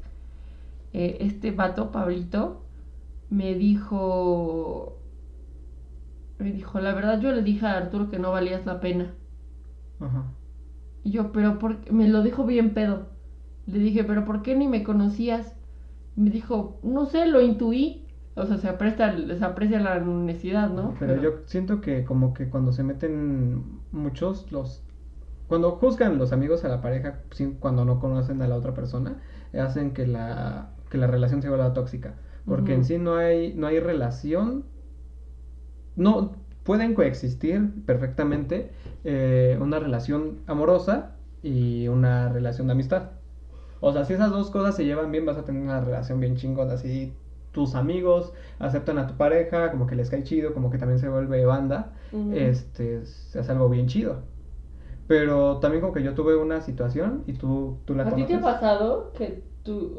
[0.92, 2.62] eh, este vato, Pablito,
[3.31, 4.94] me dijo.
[6.38, 9.14] Me dijo, la verdad yo le dije a Arturo que no valías la pena.
[10.01, 10.24] Ajá.
[11.03, 11.92] Y yo, pero ¿por qué?
[11.92, 13.09] Me lo dijo bien pedo.
[13.66, 15.57] Le dije, pero ¿por qué ni me conocías?
[16.16, 18.07] Y me dijo, no sé, lo intuí.
[18.35, 20.94] O sea, se aprecia, se aprecia la honestidad, ¿no?
[21.01, 24.83] Pero yo siento que como que cuando se meten muchos los...
[25.48, 29.22] Cuando juzgan los amigos a la pareja, sin- cuando no conocen a la otra persona,
[29.59, 32.14] hacen que la, que la relación se vuelva tóxica.
[32.46, 34.64] Porque en sí no hay, no hay relación...
[35.96, 38.70] No, pueden coexistir perfectamente
[39.05, 43.11] eh, una relación amorosa y una relación de amistad.
[43.81, 46.37] O sea, si esas dos cosas se llevan bien, vas a tener una relación bien
[46.37, 46.77] chingona.
[46.77, 47.12] Si
[47.53, 51.09] tus amigos aceptan a tu pareja, como que les cae chido, como que también se
[51.09, 52.33] vuelve banda, Ujú.
[52.35, 54.22] este, se hace algo bien chido.
[55.07, 58.35] Pero también como que yo tuve una situación y tú, tú la ¿A ti te
[58.35, 59.42] ha pasado que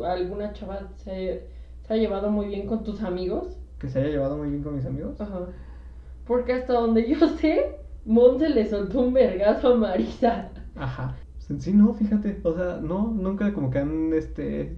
[0.05, 1.43] alguna chava se,
[1.85, 3.57] se ha llevado muy bien con tus amigos?
[3.79, 5.19] Que se haya llevado muy bien con mis amigos.
[5.21, 5.47] Ajá.
[6.25, 10.49] Porque hasta donde yo sé, Monse le soltó un vergazo a Marisa.
[10.75, 11.15] Ajá.
[11.57, 14.77] Sí no, fíjate, o sea, no, nunca como que han, este,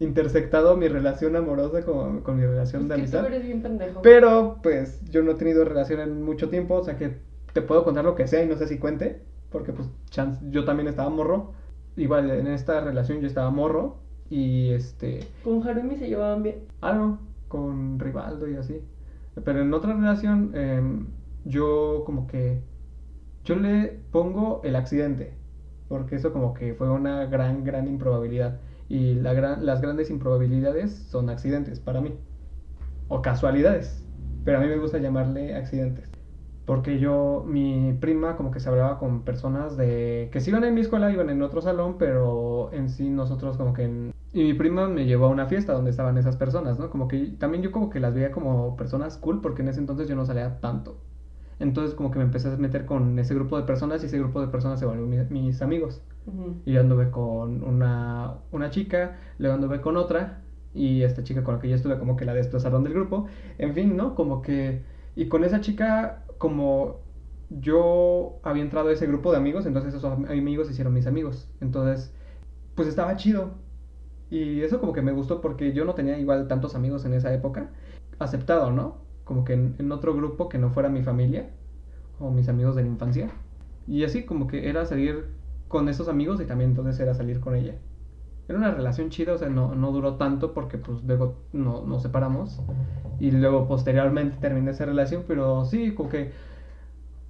[0.00, 3.20] intersectado mi relación amorosa con, con mi relación Es de que amistad.
[3.20, 4.02] tú eres bien pendejo.
[4.02, 7.18] Pero, pues, yo no he tenido relación en mucho tiempo, o sea que
[7.52, 10.64] te puedo contar lo que sea y no sé si cuente, porque pues chance, yo
[10.64, 11.52] también estaba morro.
[11.96, 13.98] Igual en esta relación yo estaba morro
[14.30, 16.56] y este, Con Harumi se llevaban bien.
[16.80, 18.80] algo con Rivaldo y así.
[19.44, 21.06] Pero en otra relación em,
[21.44, 22.60] yo como que
[23.44, 25.34] yo le pongo el accidente,
[25.88, 28.60] porque eso como que fue una gran, gran improbabilidad.
[28.88, 32.14] Y la gran, las grandes improbabilidades son accidentes para mí,
[33.08, 34.04] o casualidades,
[34.44, 36.10] pero a mí me gusta llamarle accidentes.
[36.64, 40.74] Porque yo, mi prima como que se hablaba con personas de que sí iban en
[40.74, 44.13] mi escuela, iban en otro salón, pero en sí nosotros como que...
[44.34, 46.90] Y mi prima me llevó a una fiesta donde estaban esas personas, ¿no?
[46.90, 50.08] Como que también yo como que las veía como personas cool, porque en ese entonces
[50.08, 51.00] yo no salía tanto.
[51.60, 54.40] Entonces como que me empecé a meter con ese grupo de personas y ese grupo
[54.40, 56.02] de personas se volvió mi- mis amigos.
[56.64, 60.42] Y yo anduve con una, una chica, luego anduve con otra,
[60.74, 63.26] y esta chica con la que yo estuve como que la desplazaron del grupo.
[63.58, 64.14] En fin, ¿no?
[64.16, 64.84] Como que...
[65.16, 67.02] Y con esa chica, como
[67.50, 71.06] yo había entrado a ese grupo de amigos, entonces esos am- amigos se hicieron mis
[71.06, 71.48] amigos.
[71.60, 72.12] Entonces,
[72.74, 73.54] pues estaba chido.
[74.34, 77.32] Y eso como que me gustó porque yo no tenía igual tantos amigos en esa
[77.32, 77.70] época.
[78.18, 78.96] Aceptado, ¿no?
[79.22, 81.50] Como que en, otro grupo que no fuera mi familia
[82.18, 83.30] o mis amigos de la infancia.
[83.86, 85.26] Y así como que era salir
[85.68, 87.76] con esos amigos y también entonces era salir con ella.
[88.48, 92.02] Era una relación chida, o sea, no, no duró tanto porque pues luego no, nos
[92.02, 92.60] separamos
[93.20, 96.32] y luego posteriormente terminé esa relación, pero sí, como que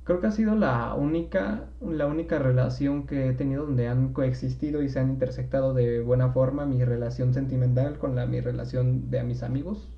[0.05, 4.83] creo que ha sido la única, la única relación que he tenido donde han coexistido
[4.83, 9.21] y se han intersectado de buena forma mi relación sentimental con la mi relación de
[9.21, 9.89] a mis amigos.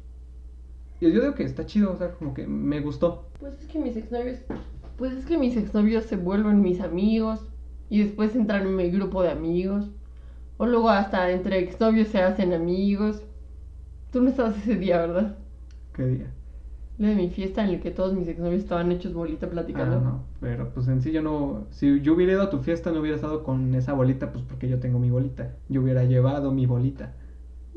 [1.00, 3.26] Y yo digo que está chido, o sea, como que me gustó.
[3.38, 4.38] Pues es que mis exnovios.
[4.96, 7.44] Pues es que mis exnovios se vuelven mis amigos.
[7.90, 9.90] Y después entran en mi grupo de amigos.
[10.56, 13.22] O luego hasta entre exnovios se hacen amigos.
[14.10, 15.36] Tú no estabas ese día, ¿verdad?
[15.92, 16.35] ¿Qué día?
[16.98, 19.96] Lo de mi fiesta en el que todos mis exnovios estaban hechos bolita platicando.
[19.96, 22.90] Ah, no, pero pues en sí yo no, si yo hubiera ido a tu fiesta
[22.90, 26.52] no hubiera estado con esa bolita, pues porque yo tengo mi bolita, yo hubiera llevado
[26.52, 27.12] mi bolita.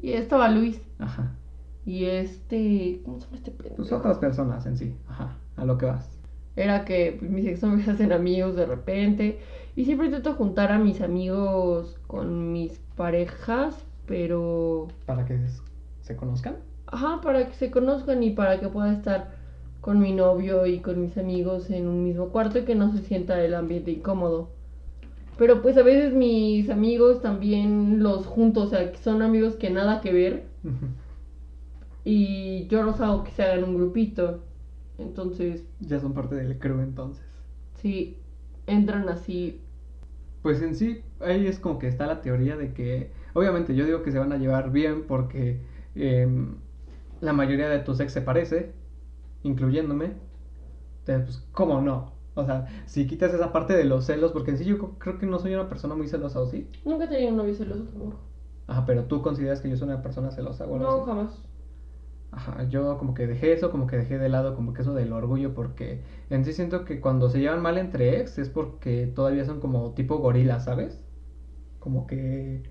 [0.01, 0.81] Y estaba Luis.
[0.99, 1.35] Ajá.
[1.85, 3.01] Y este.
[3.03, 3.75] ¿Cómo se llama este pendejo?
[3.77, 6.17] Pues otras personas en sí, ajá, a lo que vas.
[6.55, 9.39] Era que pues, mis exnovios se hacen amigos de repente.
[9.75, 13.85] Y siempre intento juntar a mis amigos con mis parejas.
[14.05, 14.87] Pero.
[15.05, 15.39] Para que
[16.01, 16.55] se conozcan.
[16.91, 19.31] Ajá, para que se conozcan y para que pueda estar
[19.81, 23.01] con mi novio y con mis amigos en un mismo cuarto y que no se
[23.03, 24.49] sienta el ambiente incómodo.
[25.37, 29.69] Pero pues a veces mis amigos también los junto, o sea, que son amigos que
[29.69, 30.43] nada que ver
[32.03, 34.39] y yo los hago que se hagan un grupito.
[34.97, 37.23] Entonces, Ya son parte del crew entonces.
[37.75, 38.17] sí,
[38.67, 39.61] entran así.
[40.41, 44.03] Pues en sí, ahí es como que está la teoría de que, obviamente yo digo
[44.03, 45.59] que se van a llevar bien porque
[45.95, 46.55] em,
[47.21, 48.73] la mayoría de tus ex se parece,
[49.43, 50.13] incluyéndome.
[51.05, 52.13] Entonces, pues, ¿cómo no?
[52.35, 55.25] O sea, si quitas esa parte de los celos, porque en sí yo creo que
[55.25, 56.69] no soy una persona muy celosa, ¿o sí?
[56.85, 58.17] Nunca he tenido un novio celoso tampoco.
[58.67, 61.01] Ajá, pero tú consideras que yo soy una persona celosa, o no, así?
[61.05, 61.49] jamás.
[62.31, 65.13] Ajá, yo como que dejé eso, como que dejé de lado como que eso del
[65.13, 69.45] orgullo, porque en sí siento que cuando se llevan mal entre ex es porque todavía
[69.45, 71.03] son como tipo gorilas, ¿sabes?
[71.79, 72.63] Como que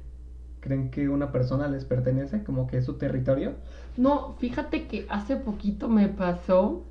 [0.61, 3.55] creen que una persona les pertenece, como que es su territorio.
[3.97, 6.85] No, fíjate que hace poquito me pasó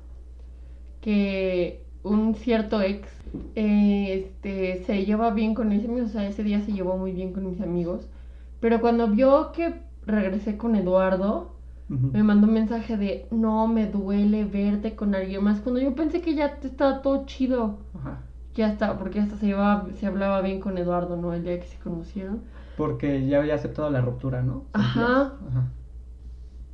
[1.00, 3.08] que un cierto ex
[3.54, 7.12] eh, este, se lleva bien con mis amigos, o sea, ese día se llevó muy
[7.12, 8.08] bien con mis amigos,
[8.60, 9.74] pero cuando vio que
[10.06, 11.56] regresé con Eduardo,
[11.88, 16.20] me mandó un mensaje de, no, me duele verte con alguien más, cuando yo pensé
[16.20, 18.20] que ya estaba todo chido, Ajá.
[18.54, 21.32] ya está, porque hasta se, llevaba, se hablaba bien con Eduardo, ¿no?
[21.32, 22.42] El día que se conocieron.
[22.78, 24.64] Porque ya había aceptado la ruptura, ¿no?
[24.72, 25.34] Ajá.
[25.50, 25.72] Ajá.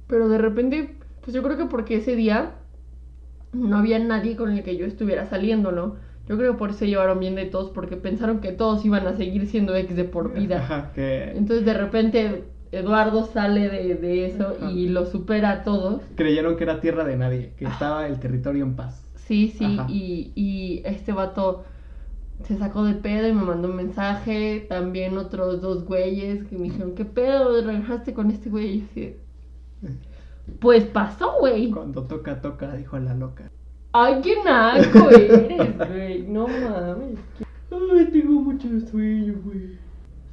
[0.07, 2.53] Pero de repente, pues yo creo que porque ese día
[3.53, 5.97] no había nadie con el que yo estuviera saliendo, ¿no?
[6.29, 9.07] Yo creo que por eso se llevaron bien de todos, porque pensaron que todos iban
[9.07, 10.59] a seguir siendo ex de por vida.
[10.59, 14.71] Ajá, que Entonces de repente Eduardo sale de, de eso Ajá.
[14.71, 16.03] y lo supera a todos.
[16.17, 19.03] creyeron que era tierra de nadie, que estaba el territorio en paz.
[19.17, 21.65] Sí, sí, y, y este vato
[22.43, 24.67] se sacó de pedo y me mandó un mensaje.
[24.69, 27.63] También otros dos güeyes que me dijeron, ¿qué pedo?
[27.63, 28.79] ¿Regresaste con este güey?
[28.79, 29.19] Y así de,
[30.61, 31.71] Pues pasó, güey.
[31.71, 33.51] Cuando toca, toca, dijo la loca.
[33.93, 36.23] Ay, qué naco eres, güey.
[36.27, 37.19] No mames.
[37.71, 39.79] Ay, tengo mucho sueño, güey.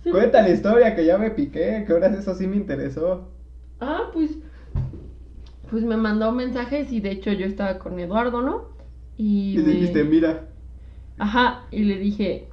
[0.03, 3.29] Se- Cuenta la historia que ya me piqué, que ahora eso sí me interesó.
[3.79, 4.31] Ah, pues.
[5.69, 8.65] Pues me mandó mensajes y de hecho yo estaba con Eduardo, ¿no?
[9.15, 10.47] Y, Y me- dijiste, mira,
[11.21, 12.47] Ajá, y le dije.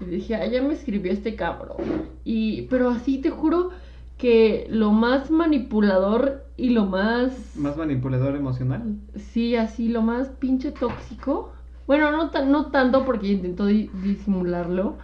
[0.00, 1.78] Le dije, ah, ya me escribió este cabrón.
[2.22, 2.62] Y.
[2.68, 3.70] Pero así te juro
[4.18, 7.56] que lo más manipulador y lo más.
[7.56, 8.96] más manipulador emocional.
[9.16, 11.52] Sí, así, lo más pinche tóxico.
[11.86, 14.98] Bueno, no, tan, no tanto porque intentó di- disimularlo.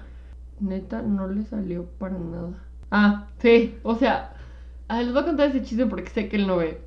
[0.61, 2.63] Neta, no le salió para nada.
[2.91, 4.35] Ah, sí, o sea,
[4.89, 6.83] ah, les voy a contar ese chiste porque sé que él no ve.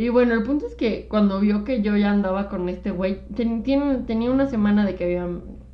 [0.00, 3.20] Y bueno, el punto es que cuando vio que yo ya andaba con este güey,
[3.34, 3.62] ten-
[4.06, 5.28] tenía una semana de que había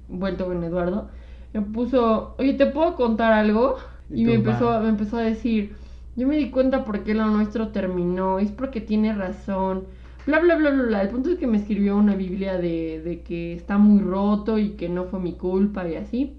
[0.08, 1.08] vuelto con Eduardo,
[1.52, 3.76] me puso, oye, ¿te puedo contar algo?
[4.12, 5.76] Y Y, me, empezó, me empezó a decir,
[6.16, 9.84] yo me di cuenta por qué lo nuestro terminó, es porque tiene razón,
[10.26, 11.02] bla, bla, bla, bla, bla.
[11.02, 14.70] El punto es que me escribió una Biblia de, de que está muy roto y
[14.70, 16.34] que no fue mi culpa y así.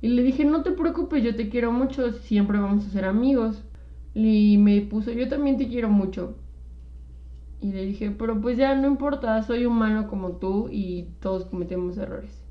[0.00, 3.62] Y le dije, no te preocupes, yo te quiero mucho, siempre vamos a ser amigos.
[4.14, 6.34] Y me puso, yo también te quiero mucho.
[7.60, 11.98] Y le dije, pero pues ya no importa, soy humano como tú y todos cometemos
[11.98, 12.42] errores.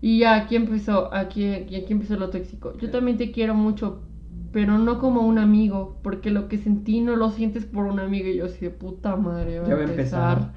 [0.00, 2.76] Y ya aquí empezó, aquí, aquí, empezó lo tóxico.
[2.78, 4.02] Yo también te quiero mucho,
[4.50, 8.28] pero no como un amigo, porque lo que sentí no lo sientes por un amigo.
[8.28, 10.52] Y yo así de puta madre, Ya va a empezar.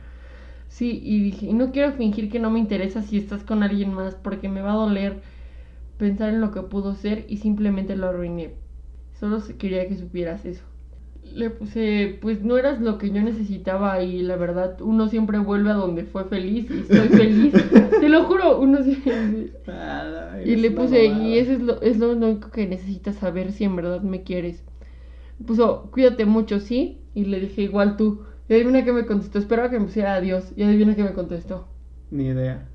[0.69, 3.93] Sí, y dije, y no quiero fingir que no me interesa si estás con alguien
[3.93, 5.21] más, porque me va a doler
[5.97, 8.55] pensar en lo que pudo ser y simplemente lo arruiné.
[9.19, 10.63] Solo quería que supieras eso.
[11.33, 15.71] Le puse, pues no eras lo que yo necesitaba y la verdad, uno siempre vuelve
[15.71, 17.53] a donde fue feliz y estoy feliz.
[17.99, 19.51] Te lo juro, uno siempre...
[20.45, 23.75] Y le puse, y eso es lo, es lo único que necesitas saber si en
[23.75, 24.63] verdad me quieres.
[25.45, 27.01] Puso, cuídate mucho, ¿sí?
[27.15, 28.25] Y le dije, igual tú.
[28.47, 30.53] Y adivina qué me contestó, esperaba que me pusiera adiós.
[30.55, 31.67] Y adivina qué me contestó.
[32.11, 32.69] Ni idea.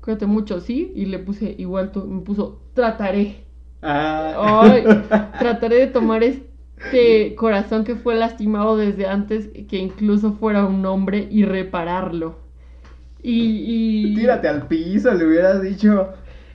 [0.00, 0.92] Cuídate mucho, ¿sí?
[0.94, 2.06] Y le puse, igual tú.
[2.06, 3.44] Me puso, trataré.
[3.82, 4.62] Ah.
[4.62, 4.84] Ay,
[5.38, 6.55] trataré de tomar este
[7.36, 12.36] corazón que fue lastimado desde antes que incluso fuera un hombre y repararlo.
[13.22, 16.10] Y, y, Tírate al piso, le hubieras dicho.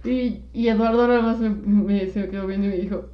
[0.05, 3.05] y, y Eduardo nada más me, me- se me quedó viendo y me dijo,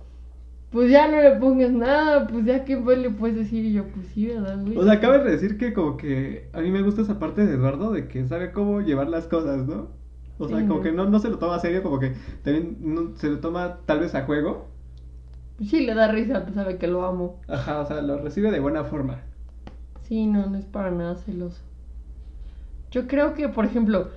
[0.71, 3.65] pues ya no le pongas nada, pues ya qué pues le puedes decir.
[3.65, 4.77] Y yo, pues sí, ¿verdad, güey?
[4.77, 7.53] O sea, acabas de decir que como que a mí me gusta esa parte de
[7.55, 9.89] Eduardo de que sabe cómo llevar las cosas, ¿no?
[10.37, 10.67] O sea, Sí.
[10.67, 13.39] como que no, no se lo toma a serio, como que también no- se lo
[13.39, 14.67] toma tal vez a juego.
[15.59, 17.39] Sí, le da risa, sabe que lo amo.
[17.47, 19.21] Ajá, o sea, lo recibe de buena forma.
[20.03, 21.61] Sí, no, no es para nada celoso.
[22.91, 24.09] Yo creo que, por ejemplo,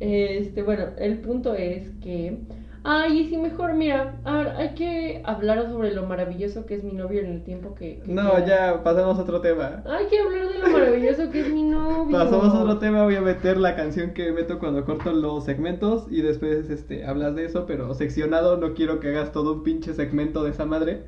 [0.00, 2.40] este, bueno, el punto es que,
[2.88, 6.84] ay, y si mejor, mira, a ver, hay que hablar sobre lo maravilloso que es
[6.84, 8.00] mi novio en el tiempo que...
[8.00, 8.46] que No, queda.
[8.46, 9.82] ya, pasamos a otro tema.
[9.86, 12.16] Hay que hablar de lo maravilloso que es mi novio.
[12.16, 16.06] Pasamos a otro tema, voy a meter la canción que meto cuando corto los segmentos
[16.10, 19.92] y después este hablas de eso, pero seccionado no quiero que hagas todo un pinche
[19.94, 21.04] segmento de esa madre.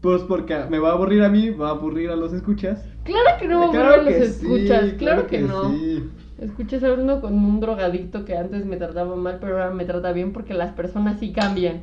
[0.00, 2.84] Pues porque me va a aburrir a mí, va a aburrir a los escuchas.
[3.04, 5.70] Claro que no, Claro claro los que escuchas, sí, claro, que, no.
[5.70, 6.10] sí.
[6.42, 10.10] Escuchas a uno con un drogadicto que antes me trataba mal, pero ahora me trata
[10.10, 11.82] bien porque las personas sí cambian.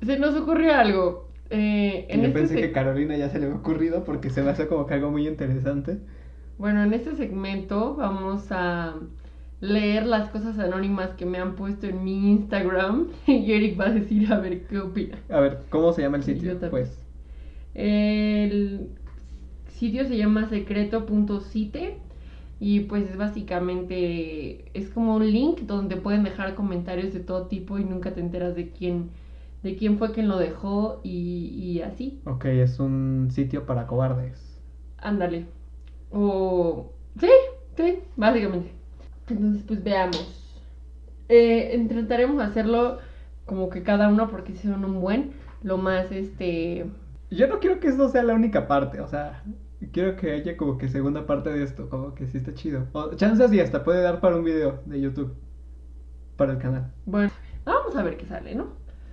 [0.00, 1.28] Se nos ocurrió algo.
[1.50, 4.50] Eh, en yo este pensé que Carolina ya se le había ocurrido porque se me
[4.50, 5.98] hace como que algo muy interesante.
[6.56, 8.94] Bueno, en este segmento vamos a
[9.60, 13.90] leer las cosas anónimas que me han puesto en mi Instagram y Eric va a
[13.90, 15.18] decir a ver qué opina.
[15.28, 16.58] A ver, ¿cómo se llama el sitio?
[16.70, 17.06] Pues.
[17.74, 18.88] El
[19.68, 21.98] sitio se llama secreto.cite
[22.58, 27.78] y pues es básicamente es como un link donde pueden dejar comentarios de todo tipo
[27.78, 29.10] y nunca te enteras de quién
[29.62, 32.20] de quién fue quien lo dejó y, y así.
[32.24, 34.58] Ok, es un sitio para cobardes.
[34.98, 35.46] Ándale.
[36.10, 37.28] O sí,
[37.76, 38.79] sí, básicamente.
[39.30, 40.36] Entonces pues veamos.
[41.28, 42.98] Eh, intentaremos hacerlo
[43.46, 46.86] como que cada uno porque si son un buen lo más este
[47.30, 49.42] Yo no quiero que esto sea la única parte, o sea,
[49.92, 52.86] quiero que haya como que segunda parte de esto, como que sí está chido.
[52.92, 55.34] O chances y hasta puede dar para un video de YouTube,
[56.36, 56.92] para el canal.
[57.06, 57.30] Bueno,
[57.64, 58.68] vamos a ver qué sale, ¿no?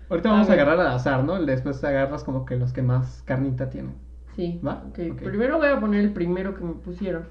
[0.09, 1.43] Ahorita vamos a, agarrar al azar, ¿no?
[1.43, 3.95] Después agarras como que los que más carnita tienen.
[4.35, 4.61] Sí.
[4.65, 4.83] ¿Va?
[4.93, 7.23] Primero voy a poner el primero que me pusieron.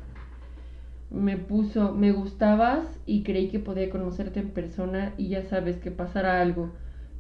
[1.11, 5.91] Me puso, me gustabas y creí que podía conocerte en persona y ya sabes que
[5.91, 6.71] pasará algo.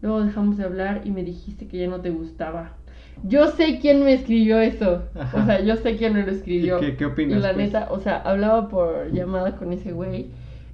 [0.02, 2.74] Luego dejamos de hablar y me dijiste que ya no te gustaba.
[3.22, 5.04] Yo sé quién me escribió eso.
[5.14, 5.42] Ajá.
[5.42, 6.78] O sea, yo sé quién me lo escribió.
[6.78, 7.66] ¿Y qué- qué opinas, Y la pues?
[7.66, 10.26] neta, o sea, hablaba por llamada con ese güey.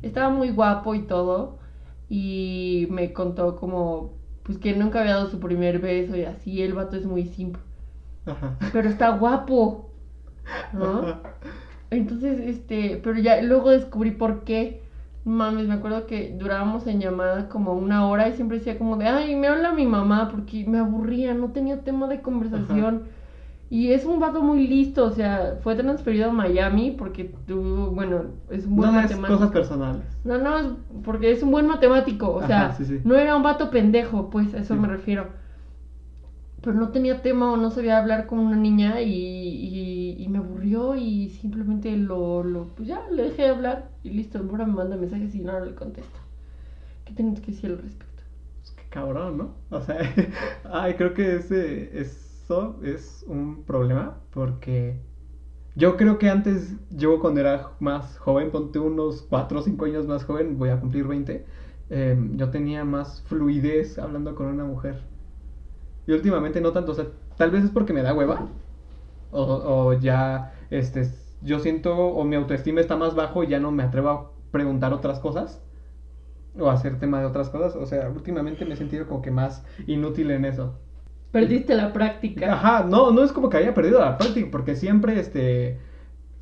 [0.02, 1.58] estaba muy guapo y todo.
[2.08, 6.62] Y me contó como, pues que nunca había dado su primer beso y así.
[6.62, 7.62] El vato es muy simple.
[8.26, 8.56] Ajá.
[8.72, 9.90] Pero está guapo.
[10.72, 11.20] ¿No?
[11.92, 14.80] Entonces, este, pero ya luego descubrí por qué.
[15.24, 19.06] Mames, me acuerdo que durábamos en llamada como una hora y siempre decía como de,
[19.06, 23.02] ay, me habla mi mamá porque me aburría, no tenía tema de conversación.
[23.70, 28.24] Y es un vato muy listo, o sea, fue transferido a Miami porque tuvo, bueno,
[28.50, 29.38] es un buen No matemático.
[29.38, 30.02] cosas personales.
[30.24, 30.66] No, no, es
[31.04, 33.00] porque es un buen matemático, o sea, Ajá, sí, sí.
[33.04, 34.80] no era un vato pendejo, pues, a eso Sí.
[34.80, 35.28] me refiero.
[36.62, 40.94] Pero no tenía tema o no sabía hablar con una niña y, y, me aburrió
[40.96, 44.96] y simplemente lo, lo, pues ya, le dejé de hablar y listo, ahora me manda
[44.96, 46.18] mensajes y no le contesto.
[47.04, 48.22] ¿Qué tienes que decir al respecto?
[48.60, 49.54] Pues qué cabrón, ¿no?
[49.70, 49.98] O sea,
[50.72, 55.00] ay, creo que ese, eso es un problema porque
[55.74, 60.06] yo creo que antes, yo cuando era más joven, ponte unos 4 o 5 años
[60.06, 61.46] más joven, voy a cumplir 20,
[61.90, 65.11] eh, yo tenía más fluidez hablando con una mujer.
[66.06, 68.48] Y últimamente no tanto, o sea, tal vez es porque me da hueva.
[69.30, 71.08] O, o ya, este,
[71.42, 74.92] yo siento, o mi autoestima está más bajo y ya no me atrevo a preguntar
[74.92, 75.62] otras cosas.
[76.58, 77.76] O a hacer tema de otras cosas.
[77.76, 80.74] O sea, últimamente me he sentido como que más inútil en eso.
[81.30, 82.52] Perdiste la práctica.
[82.52, 85.80] Ajá, no, no es como que haya perdido la práctica, porque siempre, este...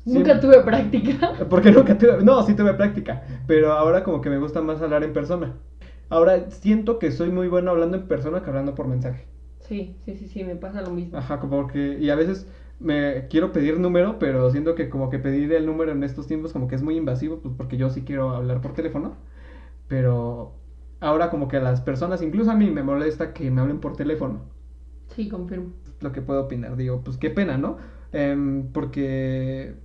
[0.03, 1.33] Nunca tuve práctica.
[1.49, 5.03] Porque nunca tuve, no, sí tuve práctica, pero ahora como que me gusta más hablar
[5.03, 5.53] en persona.
[6.09, 9.27] Ahora siento que soy muy bueno hablando en persona que hablando por mensaje.
[9.71, 11.17] Sí, sí, sí, sí, me pasa lo mismo.
[11.17, 12.47] Ajá, como que, y a veces
[12.79, 16.53] me quiero pedir número, pero siento que como que pedir el número en estos tiempos
[16.53, 19.17] como que es muy invasivo, pues porque yo sí quiero hablar por teléfono,
[19.87, 20.53] pero
[21.01, 23.95] ahora como que a las personas, incluso a mí me molesta que me hablen por
[23.95, 24.41] teléfono,
[25.07, 25.73] Sí, confirmo.
[25.99, 27.77] lo que puedo opinar, digo, pues qué pena, ¿no?
[28.11, 29.75] Em, porque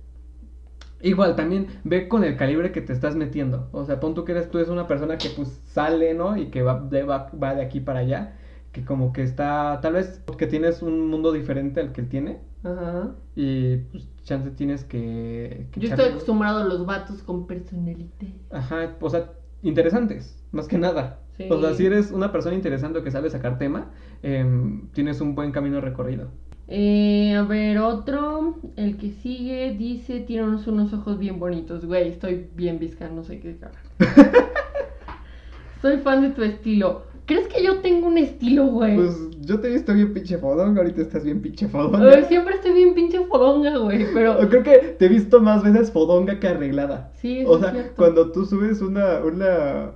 [1.01, 4.31] igual también ve con el calibre que te estás metiendo, o sea, pon tú que
[4.31, 6.37] eres tú es una persona que pues sale, ¿no?
[6.37, 8.33] Y que va de, va, va de aquí para allá,
[8.77, 12.37] que como que está, tal vez que tienes un mundo diferente al que él tiene.
[12.63, 13.15] Ajá.
[13.35, 15.67] Y pues chance tienes que...
[15.71, 18.11] que Yo estoy acostumbrado a los vatos con personalidad.
[18.51, 19.31] Ajá, o sea,
[19.63, 21.21] interesantes, más que nada.
[21.37, 21.47] Sí.
[21.49, 25.51] O sea, si eres una persona interesante que sabe sacar tema, em, tienes un buen
[25.51, 26.27] camino recorrido.
[26.67, 32.09] Eh, a ver, otro, el que sigue, dice, tiene unos, unos ojos bien bonitos, güey,
[32.09, 33.81] estoy bien visca, no sé qué cara.
[35.81, 37.06] Soy fan de tu estilo.
[37.27, 38.95] ¿Crees que yo tengo un estilo, güey?
[38.95, 42.01] Pues yo te he visto bien pinche fodón, ahorita estás bien pinche A fodón.
[42.01, 44.37] ver, siempre estoy bien pinche fodonga, güey, pero...
[44.49, 47.11] Creo que te he visto más veces fodonga que arreglada.
[47.15, 47.93] Sí, eso O es sea, cierto.
[47.97, 49.91] cuando tú subes una, una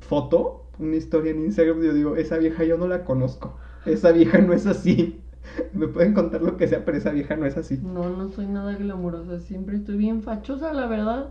[0.00, 3.56] foto, una historia en Instagram, yo digo, esa vieja yo no la conozco.
[3.84, 5.20] Esa vieja no es así.
[5.72, 7.80] Me pueden contar lo que sea, pero esa vieja no es así.
[7.82, 11.30] No, no soy nada glamurosa, siempre estoy bien fachosa, la verdad.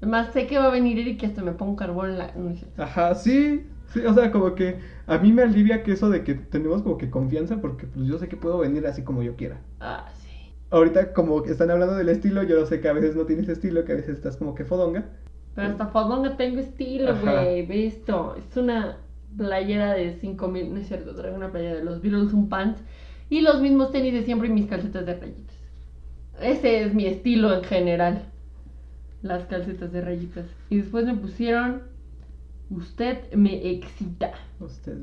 [0.00, 2.32] Además, sé que va a venir Eric y hasta me pongo carbón en la...
[2.76, 3.64] Ajá, sí.
[3.88, 6.98] Sí, o sea, como que a mí me alivia que eso de que tenemos como
[6.98, 9.60] que confianza porque pues yo sé que puedo venir así como yo quiera.
[9.80, 10.52] Ah, sí.
[10.70, 13.92] Ahorita como están hablando del estilo, yo sé que a veces no tienes estilo, que
[13.92, 15.04] a veces estás como que fodonga.
[15.54, 17.64] Pero hasta fodonga tengo estilo, güey.
[17.66, 18.36] Ve esto.
[18.36, 18.98] Es una
[19.36, 20.74] playera de 5000.
[20.74, 22.82] No es cierto, traigo una playera de los Beatles, un pants.
[23.30, 25.56] Y los mismos tenis de siempre y mis calcetas de rayitas.
[26.40, 28.26] Ese es mi estilo en general.
[29.22, 30.46] Las calcetas de rayitas.
[30.68, 31.82] Y después me pusieron.
[32.70, 34.32] Usted me excita.
[34.60, 34.96] Usted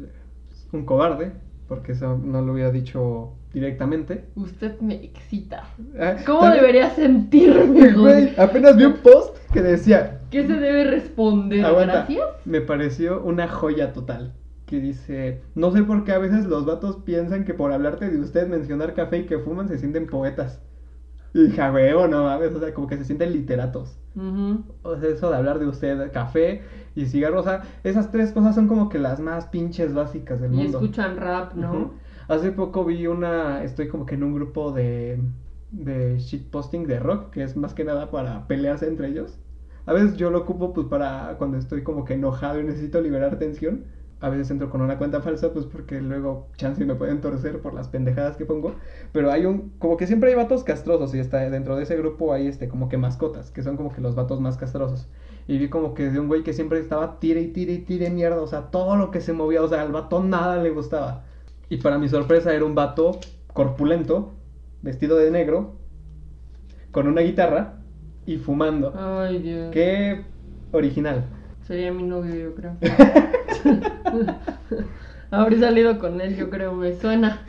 [0.52, 1.32] es un cobarde,
[1.68, 4.26] porque eso no lo hubiera dicho directamente.
[4.36, 5.68] Usted me excita.
[6.00, 8.34] Ah, ¿Cómo también- debería sentirme, Güey, güey?
[8.38, 11.64] apenas vi un post que decía, ¿Qué se debe responder?
[11.64, 11.94] Aguanta.
[12.10, 12.46] Gracias.
[12.46, 14.34] me pareció una joya total.
[14.66, 18.20] Que dice, no sé por qué a veces los vatos piensan que por hablarte de
[18.20, 20.62] usted, mencionar café y que fuman, se sienten poetas.
[21.34, 23.98] Y dije, "A huevo, no mames, o sea, como que se sienten literatos.
[24.84, 26.62] O sea, eso de hablar de usted, café
[26.96, 30.52] y cigarro, o sea, esas tres cosas son como que las más pinches básicas del
[30.52, 30.80] Y mundo.
[30.80, 31.94] escuchan rap, ¿no?
[32.28, 35.20] Hace poco vi una, estoy como que en un grupo de,
[35.72, 39.40] de shitposting de rock, que es más que nada para pelearse entre ellos.
[39.86, 43.38] A veces yo lo ocupo pues para cuando estoy como que enojado y necesito liberar
[43.38, 43.84] tensión.
[44.24, 47.74] A veces entro con una cuenta falsa pues porque luego chance me pueden torcer por
[47.74, 48.74] las pendejadas que pongo.
[49.12, 52.32] Pero hay un, como que siempre hay vatos castrosos y está dentro de ese grupo
[52.32, 55.10] hay este como que mascotas, que son como que los vatos más castrosos.
[55.46, 58.10] Y vi como que de un güey que siempre estaba tire y tire y tire
[58.12, 61.26] mierda, o sea, todo lo que se movía, o sea, al vato nada le gustaba.
[61.68, 63.20] Y para mi sorpresa era un vato
[63.52, 64.32] corpulento,
[64.82, 65.74] vestido de negro,
[66.92, 67.82] con una guitarra
[68.26, 68.94] y fumando.
[68.96, 69.70] Ay, Dios.
[69.74, 70.24] Qué
[70.72, 71.26] original.
[71.68, 72.78] Sería mi novio, yo creo.
[75.32, 77.46] Habré salido con él, yo creo, me suena.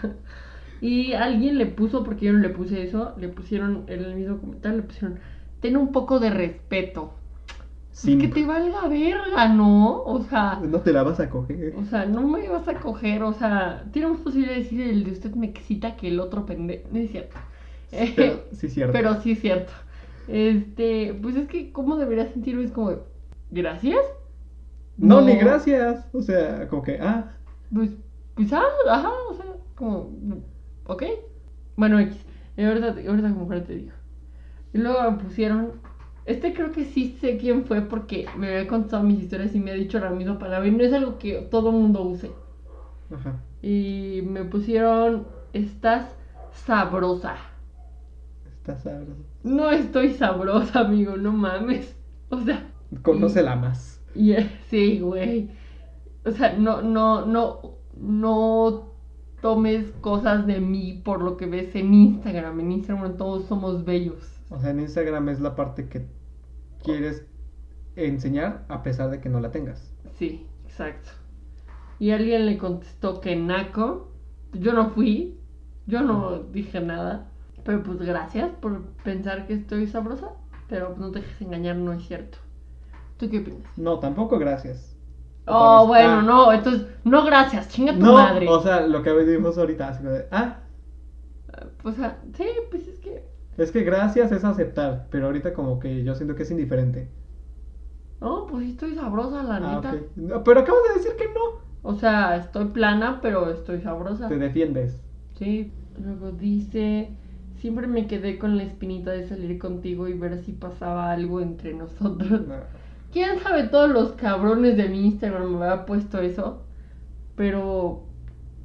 [0.80, 4.38] y alguien le puso, porque yo no le puse eso, le pusieron en el mismo
[4.38, 5.18] comentario, le pusieron,
[5.60, 7.14] ten un poco de respeto.
[7.90, 8.20] Simp.
[8.20, 10.02] que te valga verga, ¿no?
[10.02, 11.74] O sea, No te la vas a coger.
[11.76, 15.04] o sea, no me vas a coger, o sea, tiene más posibilidad de decir el
[15.04, 16.88] de usted me excita que el otro pendejo.
[16.90, 17.36] No es cierto.
[18.16, 18.92] Pero, sí, cierto.
[18.92, 19.72] Pero sí es cierto.
[20.26, 22.64] Este, pues es que, ¿cómo debería sentirme?
[22.64, 22.92] Es como,
[23.50, 24.04] ¿gracias?
[24.96, 26.08] No, ni gracias.
[26.12, 27.32] O sea, como que, ah,
[27.72, 27.90] Pues,
[28.34, 30.10] pues, ah, ajá, o sea, como,
[30.86, 31.02] ok.
[31.76, 32.24] Bueno, X.
[32.56, 33.92] Ahorita, ahorita como mujer te digo.
[34.72, 35.82] Y luego me pusieron,
[36.26, 39.72] este creo que sí sé quién fue porque me había contado mis historias y me
[39.72, 40.68] ha dicho la misma palabra.
[40.68, 42.40] Y no es algo que todo mundo use.
[43.10, 43.44] ajá.
[43.62, 46.16] Y me pusieron, estás
[46.52, 47.36] sabrosa.
[48.46, 49.26] Está sabroso.
[49.44, 51.96] No estoy sabrosa, amigo, no mames.
[52.30, 54.00] O sea, Conócela más.
[54.14, 54.34] y,
[54.68, 55.50] sí, güey.
[56.24, 58.94] O sea, no, no, no, no
[59.40, 62.60] tomes cosas de mí por lo que ves en Instagram.
[62.60, 64.40] En Instagram todos somos bellos.
[64.48, 66.06] O sea, en Instagram es la parte que
[66.82, 67.26] quieres
[67.96, 69.92] enseñar a pesar de que no la tengas.
[70.18, 71.10] Sí, exacto.
[71.98, 74.12] Y alguien le contestó que naco.
[74.52, 75.38] Yo no fui.
[75.86, 77.30] Yo no dije nada.
[77.64, 80.30] Pero pues gracias por pensar que estoy sabrosa.
[80.68, 82.38] Pero no te dejes engañar, no es cierto.
[83.24, 83.72] ¿Tú qué opinas?
[83.76, 84.96] No, tampoco gracias.
[85.46, 86.22] Oh, vez, bueno, ah.
[86.22, 88.46] no, entonces, no gracias, chinga tu No, madre.
[88.46, 90.60] o sea, lo que vimos ahorita, así como de, ah,
[91.84, 93.22] O sea, sí, pues es que.
[93.56, 97.08] es que gracias es aceptar, pero ahorita como que yo siento que es indiferente.
[98.20, 99.92] No, pues sí estoy sabrosa, la Ah, neta.
[99.92, 100.02] ok.
[100.16, 101.62] No, pero acabas de decir que no.
[101.82, 104.28] O sea, estoy plana, pero estoy sabrosa.
[104.28, 105.00] Te defiendes.
[105.38, 105.72] Sí.
[105.98, 107.18] Luego dice.
[107.56, 111.72] Siempre me quedé con la espinita de salir contigo y ver si pasaba algo entre
[111.74, 112.42] nosotros.
[112.46, 112.54] No.
[113.14, 116.64] ¿Quién sabe todos los cabrones de mi Instagram me había puesto eso?
[117.36, 118.08] Pero,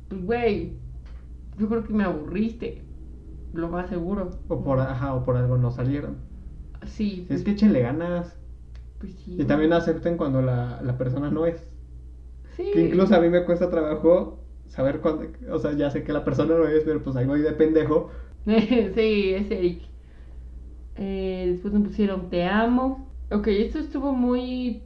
[0.08, 0.74] pues, güey,
[1.60, 2.84] yo creo que me aburriste.
[3.54, 4.32] Lo más seguro.
[4.48, 6.18] O por, ajá, o por algo no salieron.
[6.88, 7.28] Sí.
[7.30, 8.40] Es que échenle ganas.
[8.98, 9.38] Pues sí.
[9.40, 11.72] Y también acepten cuando la, la persona no es.
[12.58, 12.72] Sí.
[12.74, 15.28] Que incluso a mí me cuesta trabajo saber cuándo.
[15.52, 18.10] O sea, ya sé que la persona no es, pero pues ahí voy de pendejo.
[18.48, 19.84] sí, es Eric.
[20.96, 23.09] Eh, después me pusieron te amo.
[23.32, 24.84] Ok, esto estuvo muy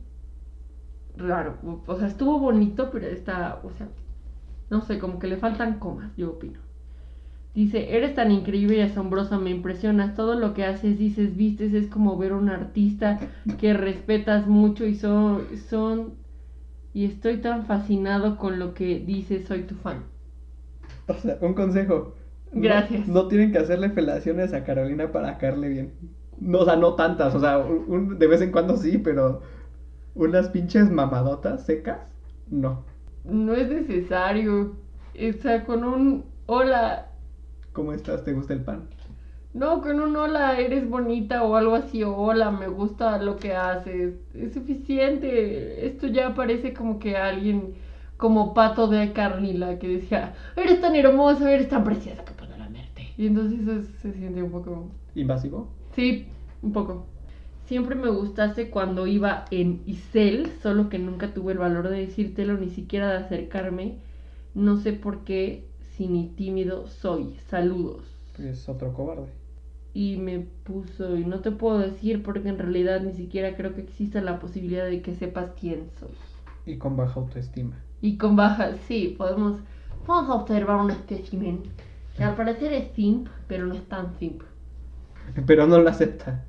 [1.15, 1.57] raro.
[1.87, 3.89] O sea, estuvo bonito, pero está, o sea,
[4.69, 6.59] no sé, como que le faltan comas, yo opino.
[7.55, 10.15] Dice, eres tan increíble y asombrosa, me impresionas.
[10.15, 13.19] Todo lo que haces, dices, vistes, es como ver a un artista
[13.59, 16.15] que respetas mucho y son, son,
[16.93, 20.05] y estoy tan fascinado con lo que dices, soy tu fan.
[21.07, 22.15] O sea, un consejo.
[22.53, 23.05] No- Gracias.
[23.05, 25.93] No, tienen que hacerle felaciones a Carolina para caerle bien.
[26.39, 27.33] No, o sea, no tantas.
[27.35, 29.41] O sea, un- de vez en cuando sí, pero
[30.15, 32.11] unas pinches mamadotas secas,
[32.49, 32.83] no.
[33.25, 34.75] No es necesario.
[35.15, 37.07] O sea, con un hola.
[37.73, 38.23] ¿Cómo estás?
[38.23, 38.87] ¿Te gusta el pan?
[39.53, 42.03] No, con un hola, eres bonita o algo así.
[42.03, 44.15] O hola, me gusta lo que haces.
[44.33, 45.85] Es suficiente.
[45.85, 47.75] Esto ya parece como que alguien
[48.17, 53.09] como Pato de Carnila que decía, eres tan hermosa, eres tan preciosa que puedo lamerte.
[53.17, 54.89] Y entonces eso se siente un poco...
[55.15, 55.67] ¿Invasivo?
[55.95, 56.27] Sí,
[56.61, 57.05] un poco.
[57.65, 62.57] Siempre me gustaste cuando iba en Isel, solo que nunca tuve el valor de decírtelo,
[62.57, 63.99] ni siquiera de acercarme.
[64.53, 65.65] No sé por qué,
[65.95, 67.35] si ni tímido soy.
[67.47, 68.03] Saludos.
[68.37, 69.27] Es otro cobarde.
[69.93, 73.81] Y me puso, y no te puedo decir porque en realidad ni siquiera creo que
[73.81, 76.09] exista la posibilidad de que sepas quién soy.
[76.65, 77.77] Y con baja autoestima.
[78.01, 79.59] Y con baja, sí, podemos,
[80.07, 81.61] vamos a observar un espécimen
[82.17, 84.41] que al parecer es simp, pero no es tan simp.
[85.45, 86.45] Pero no lo acepta.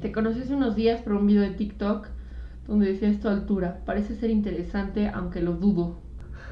[0.00, 2.08] Te conocí hace unos días por un video de TikTok
[2.66, 3.82] donde decías tu altura.
[3.84, 5.96] Parece ser interesante, aunque lo dudo.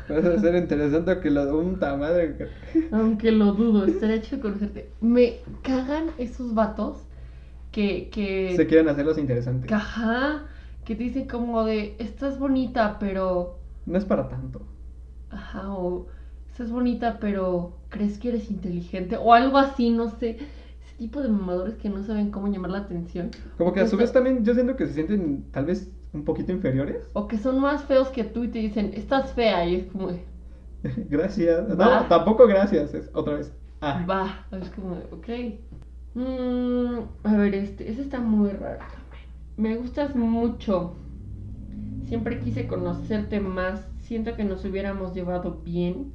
[0.09, 2.37] A ser interesante que lo un madre.
[2.93, 4.91] Aunque lo dudo, estaría chido conocerte.
[5.01, 6.99] Me cagan esos vatos
[7.73, 9.73] que, que, Se quieren hacerlos interesantes.
[9.73, 10.47] ajá,
[10.85, 14.63] que te dicen como de, estás bonita, pero, No es para tanto.
[15.31, 16.07] ajá, o
[16.51, 20.39] estás bonita, pero crees que eres inteligente, o algo así, no sé.
[20.99, 23.31] Tipo de mamadores que no saben cómo llamar la atención.
[23.59, 26.53] Como que a su vez también yo siento que se sienten tal vez un poquito
[26.53, 27.09] inferiores.
[27.13, 30.11] O que son más feos que tú y te dicen, estás fea, y es como
[31.11, 31.69] gracias.
[31.69, 32.95] No, tampoco gracias.
[32.95, 33.53] Es otra vez.
[33.81, 34.05] Ah.
[34.09, 35.61] Va, es como, de, ok.
[36.15, 39.29] Mm, a ver, este, ese está muy raro también.
[39.57, 40.95] Me gustas mucho.
[42.07, 43.87] Siempre quise conocerte más.
[44.01, 46.13] Siento que nos hubiéramos llevado bien.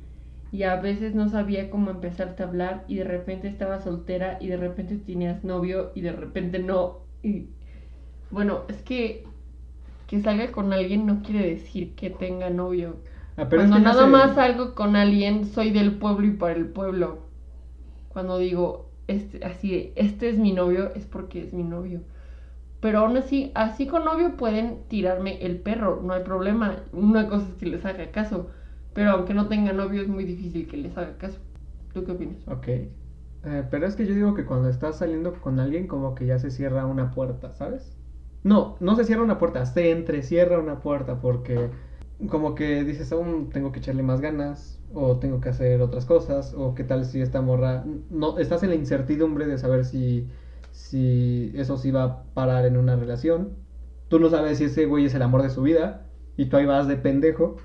[0.52, 2.86] Y a veces no sabía cómo empezarte a hablar.
[2.88, 4.38] Y de repente estaba soltera.
[4.42, 5.92] Y de repente tenías novio.
[5.96, 7.08] Y de repente no.
[7.24, 7.50] Y
[8.30, 9.30] bueno, es que
[10.08, 13.04] que salga con alguien no quiere decir que tenga novio.
[13.38, 16.32] Ah, pero es Cuando que nada se- más salgo con alguien, soy del pueblo y
[16.32, 17.30] para el pueblo.
[18.10, 22.04] Cuando digo este, así de, este es mi novio, es porque es mi novio.
[22.82, 26.84] Pero aún así, así con novio pueden tirarme el perro, no hay problema.
[26.94, 28.52] Una cosa es que les haga caso.
[28.94, 31.40] Pero aunque no tenga novio es muy difícil que les haga caso.
[31.94, 32.48] ¿Tú qué opinas?
[32.48, 32.68] Ok.
[32.68, 36.40] Eh, pero es que yo digo que cuando estás saliendo con alguien como que ya
[36.40, 37.98] se cierra una puerta, ¿sabes?
[38.44, 41.70] No, no se cierra una puerta, se entrecierra una puerta porque
[42.30, 46.54] como que dices, aún tengo que echarle más ganas o tengo que hacer otras cosas
[46.54, 50.28] o qué tal si esta morra no estás en la incertidumbre de saber si
[50.72, 53.58] si eso sí va a parar en una relación.
[54.08, 56.66] Tú no sabes si ese güey es el amor de su vida y tú ahí
[56.66, 57.58] vas de pendejo.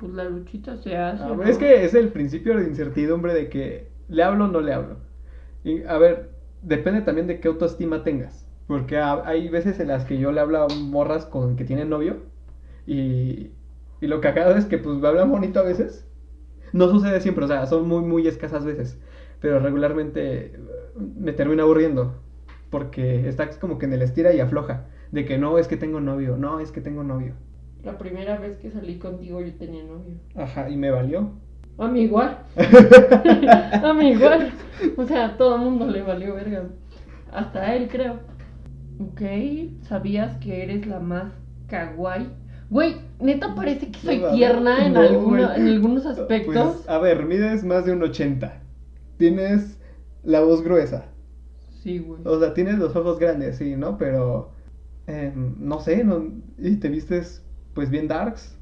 [0.00, 1.22] Pues la luchita se hace.
[1.22, 4.72] Ah, es que es el principio de incertidumbre de que le hablo o no le
[4.72, 4.96] hablo.
[5.64, 6.30] Y a ver,
[6.62, 8.46] depende también de qué autoestima tengas.
[8.66, 12.18] Porque hay veces en las que yo le hablo a morras con que tienen novio
[12.86, 13.50] y,
[14.00, 16.06] y lo que acaba es que pues me hablan bonito a veces.
[16.72, 18.98] No sucede siempre, o sea, son muy, muy escasas veces.
[19.40, 20.58] Pero regularmente
[20.96, 22.14] me termina aburriendo.
[22.70, 24.86] Porque está como que en el estira y afloja.
[25.12, 27.34] De que no, es que tengo novio, no, es que tengo novio.
[27.82, 30.14] La primera vez que salí contigo yo tenía novio.
[30.34, 31.30] Ajá, y me valió.
[31.78, 32.38] A mí igual.
[33.82, 34.52] a mí igual.
[34.96, 36.64] O sea, a todo el mundo le valió verga.
[37.32, 38.20] Hasta a él, creo.
[39.00, 39.22] Ok,
[39.82, 41.32] ¿sabías que eres la más
[41.68, 42.28] kawaii?
[42.68, 46.74] Güey, neta parece que soy tierna en, en algunos aspectos.
[46.74, 48.60] Pues, a ver, mides más de un 80.
[49.16, 49.80] Tienes
[50.22, 51.06] la voz gruesa.
[51.82, 52.20] Sí, güey.
[52.24, 53.96] O sea, tienes los ojos grandes, sí, ¿no?
[53.96, 54.52] Pero,
[55.06, 56.22] em, no sé, no,
[56.58, 57.42] y te vistes
[57.74, 58.56] pues bien darks.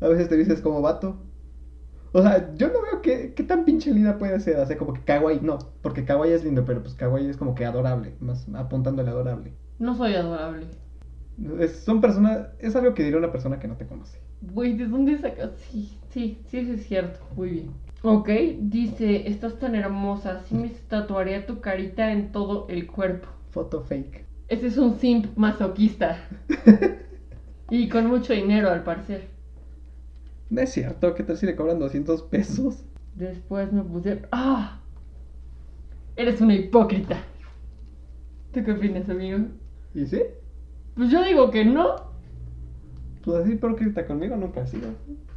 [0.00, 1.16] A veces te vistes como vato.
[2.12, 4.58] O sea, yo no veo qué, qué tan pinche linda puede ser.
[4.58, 5.58] O sea, como que kawaii, no.
[5.82, 8.14] Porque kawaii es lindo, pero pues kawaii es como que adorable.
[8.20, 9.52] Más apuntándole adorable.
[9.78, 10.66] No soy adorable.
[11.60, 14.18] Es, son personas, es algo que diría una persona que no te conoce.
[14.40, 15.50] Güey, ¿de dónde sacas?
[15.70, 17.20] Sí, sí, sí, eso es cierto.
[17.36, 17.70] Muy bien.
[18.02, 18.28] Ok,
[18.60, 23.28] dice, estás tan hermosa, sí me tatuaría tu carita en todo el cuerpo.
[23.50, 24.24] Foto fake.
[24.48, 26.18] Ese es un simp masoquista.
[27.70, 29.28] y con mucho dinero, al parecer.
[30.50, 32.84] No es cierto, ¿qué tal si le cobran 200 pesos?
[33.14, 34.22] Después me puse...
[34.32, 34.80] ¡Ah!
[36.16, 37.16] Eres una hipócrita.
[38.52, 39.38] ¿Tú qué opinas, amigo?
[39.94, 40.22] ¿Y sí?
[40.94, 41.96] Pues yo digo que no.
[43.24, 44.88] Pues así hipócrita conmigo nunca ha sido.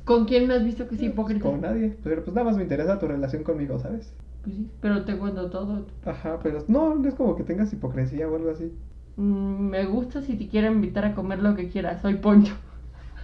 [0.05, 1.41] ¿Con quién me has visto que es hipócrita?
[1.41, 1.97] Con nadie.
[2.03, 4.13] Pero pues nada más me interesa tu relación conmigo, ¿sabes?
[4.43, 5.86] Pues sí, pero te cuento todo.
[6.05, 8.71] Ajá, pero no, no es como que tengas hipocresía o algo así.
[9.18, 12.01] Mm, me gusta si te quiero invitar a comer lo que quieras.
[12.01, 12.55] Soy Poncho.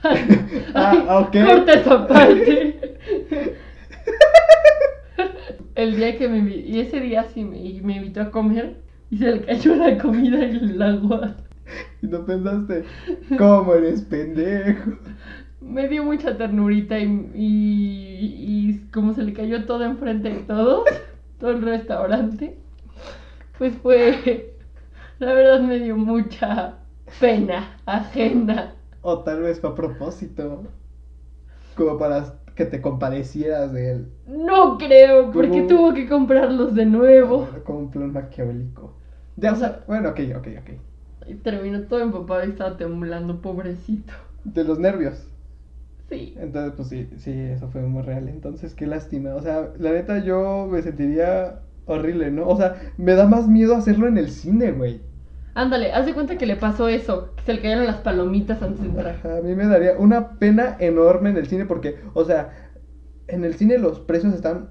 [0.74, 1.46] ah, ok.
[1.46, 2.80] Corta esa parte.
[5.76, 9.32] el día que me y ese día sí me, me invitó a comer y se
[9.32, 11.36] le cayó la comida y el agua.
[12.02, 12.84] Y no pensaste,
[13.38, 14.92] ¿cómo eres pendejo?
[15.62, 20.88] Me dio mucha ternurita y, y, como se le cayó todo enfrente de todos,
[21.40, 22.58] todo el restaurante,
[23.58, 24.56] pues fue,
[25.20, 26.80] la verdad me dio mucha
[27.20, 28.76] pena ajena.
[29.02, 30.64] O tal vez fue a propósito,
[31.76, 34.12] como para que te compadecieras de él.
[34.28, 37.48] No creo, porque tuvo que comprarlos de nuevo.
[37.66, 38.94] Como un plan maquiavélico.
[39.36, 40.70] Ya, o sea, bueno, ok, ok, ok.
[41.28, 44.14] Y terminó todo empapado y estaba temblando, pobrecito.
[44.44, 45.28] De los nervios.
[46.10, 46.34] Sí.
[46.38, 48.28] Entonces, pues sí, sí, eso fue muy real.
[48.30, 49.36] Entonces, qué lástima.
[49.36, 52.48] O sea, la neta, yo me sentiría horrible, ¿no?
[52.48, 55.02] O sea, me da más miedo hacerlo en el cine, güey.
[55.58, 58.80] Ándale, haz de cuenta que le pasó eso, que se le cayeron las palomitas antes
[58.80, 59.20] de entrar.
[59.26, 62.70] a mí me daría una pena enorme en el cine porque, o sea,
[63.28, 64.70] en el cine los precios están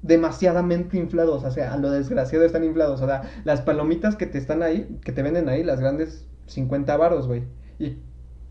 [0.00, 4.38] demasiadamente inflados, o sea, a lo desgraciado están inflados, o sea, las palomitas que te
[4.38, 7.42] están ahí, que te venden ahí, las grandes 50 varos, güey.
[7.78, 7.98] Y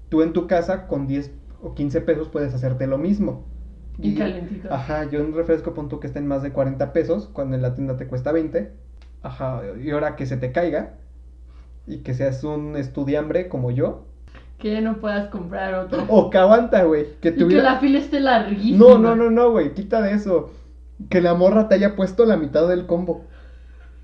[0.10, 1.32] tú en tu casa con 10
[1.64, 3.48] o 15 pesos puedes hacerte lo mismo.
[3.98, 4.72] Y, calentito.
[4.72, 7.74] Ajá, yo un refresco punto que está en más de 40 pesos, cuando en la
[7.74, 8.72] tienda te cuesta 20.
[9.24, 11.01] Ajá, y ahora que se te caiga
[11.88, 14.06] y que seas un estudiambre como yo.
[14.58, 16.06] Que no puedas comprar otro.
[16.08, 17.08] O que aguanta, güey.
[17.20, 18.78] Que, que la fila esté larguísima.
[18.78, 20.52] No, no, no, no, güey, quita de eso
[21.10, 23.26] que la morra te haya puesto la mitad del combo.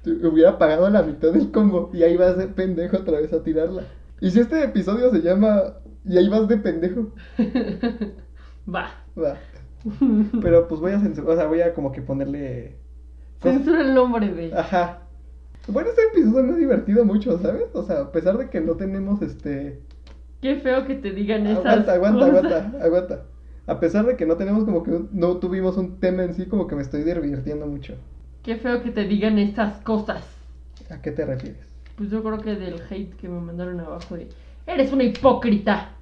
[0.03, 3.43] Te hubiera pagado la mitad del combo y ahí vas de pendejo otra vez a
[3.43, 3.83] tirarla.
[4.19, 5.75] Y si este episodio se llama
[6.05, 7.09] y ahí vas de pendejo.
[8.73, 8.91] Va.
[9.17, 9.37] Va.
[10.41, 12.77] Pero pues voy a censurar, o sea, voy a como que ponerle...
[13.39, 14.53] Censura el nombre de...
[14.53, 15.06] Ajá.
[15.67, 17.65] Bueno, este episodio me ha divertido mucho, ¿sabes?
[17.73, 19.81] O sea, a pesar de que no tenemos este...
[20.41, 23.25] Qué feo que te digan esas Aguanta, aguanta, aguanta, aguanta
[23.67, 26.67] a pesar de que no tenemos como que no tuvimos un tema en sí, como
[26.67, 27.95] que me estoy divirtiendo mucho.
[28.41, 30.25] Qué feo que te digan estas cosas.
[30.89, 31.67] ¿A qué te refieres?
[31.97, 34.29] Pues yo creo que del hate que me mandaron abajo de
[34.65, 35.95] eres una hipócrita.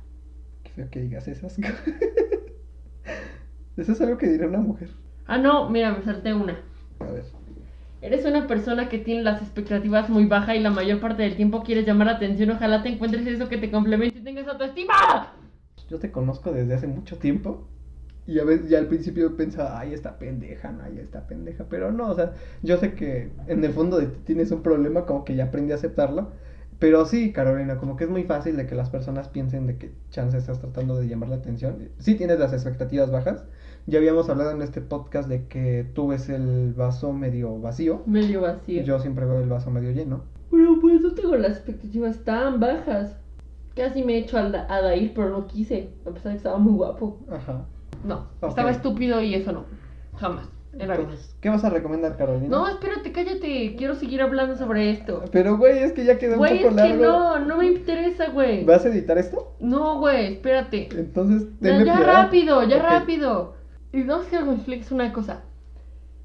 [0.64, 1.84] Qué feo que digas esas cosas.
[3.78, 4.90] Eso es algo que diría una mujer.
[5.26, 6.62] Ah, no, mira, me salté una.
[7.00, 7.26] A ver.
[8.06, 11.64] Eres una persona que tiene las expectativas muy bajas y la mayor parte del tiempo
[11.64, 12.52] quieres llamar la atención.
[12.52, 15.34] Ojalá te encuentres eso que te complemente y tengas autoestima.
[15.90, 17.68] Yo te conozco desde hace mucho tiempo.
[18.28, 21.66] Y a veces ya al principio pensaba, ay, esta pendeja, no, ay, esta pendeja.
[21.68, 25.08] Pero no, o sea, yo sé que en el fondo de ti tienes un problema,
[25.08, 26.32] como que ya aprendí a aceptarlo.
[26.78, 29.96] Pero sí, Carolina, como que es muy fácil de que las personas piensen de que
[30.12, 31.90] chance estás tratando de llamar la atención.
[31.98, 33.46] Sí tienes las expectativas bajas.
[33.88, 38.02] Ya habíamos hablado en este podcast de que tú ves el vaso medio vacío.
[38.08, 38.82] Medio vacío.
[38.84, 40.24] Yo siempre veo el vaso medio lleno.
[40.50, 43.18] Pero pues no tengo las expectativas tan bajas.
[43.76, 45.90] Casi me he hecho a, Da- a Dair, pero no quise.
[46.06, 47.20] A pesar de que estaba muy guapo.
[47.32, 47.66] Ajá.
[48.04, 49.66] No, estaba estúpido y eso no.
[50.18, 50.48] Jamás.
[50.74, 51.04] En la vida.
[51.04, 52.48] Entonces, ¿qué vas a recomendar, Carolina?
[52.50, 53.76] No, espérate, cállate.
[53.78, 55.24] Quiero seguir hablando sobre esto.
[55.32, 57.04] Pero, güey, es que ya quedó Güey, un es poco que largo.
[57.04, 58.66] no, no me interesa, güey.
[58.66, 59.56] ¿Vas a editar esto?
[59.62, 60.90] No, güey, espérate.
[60.92, 62.14] Entonces, tenme ya piedad.
[62.24, 63.55] rápido, ya rápido.
[63.96, 65.42] Y dos que expliques una cosa.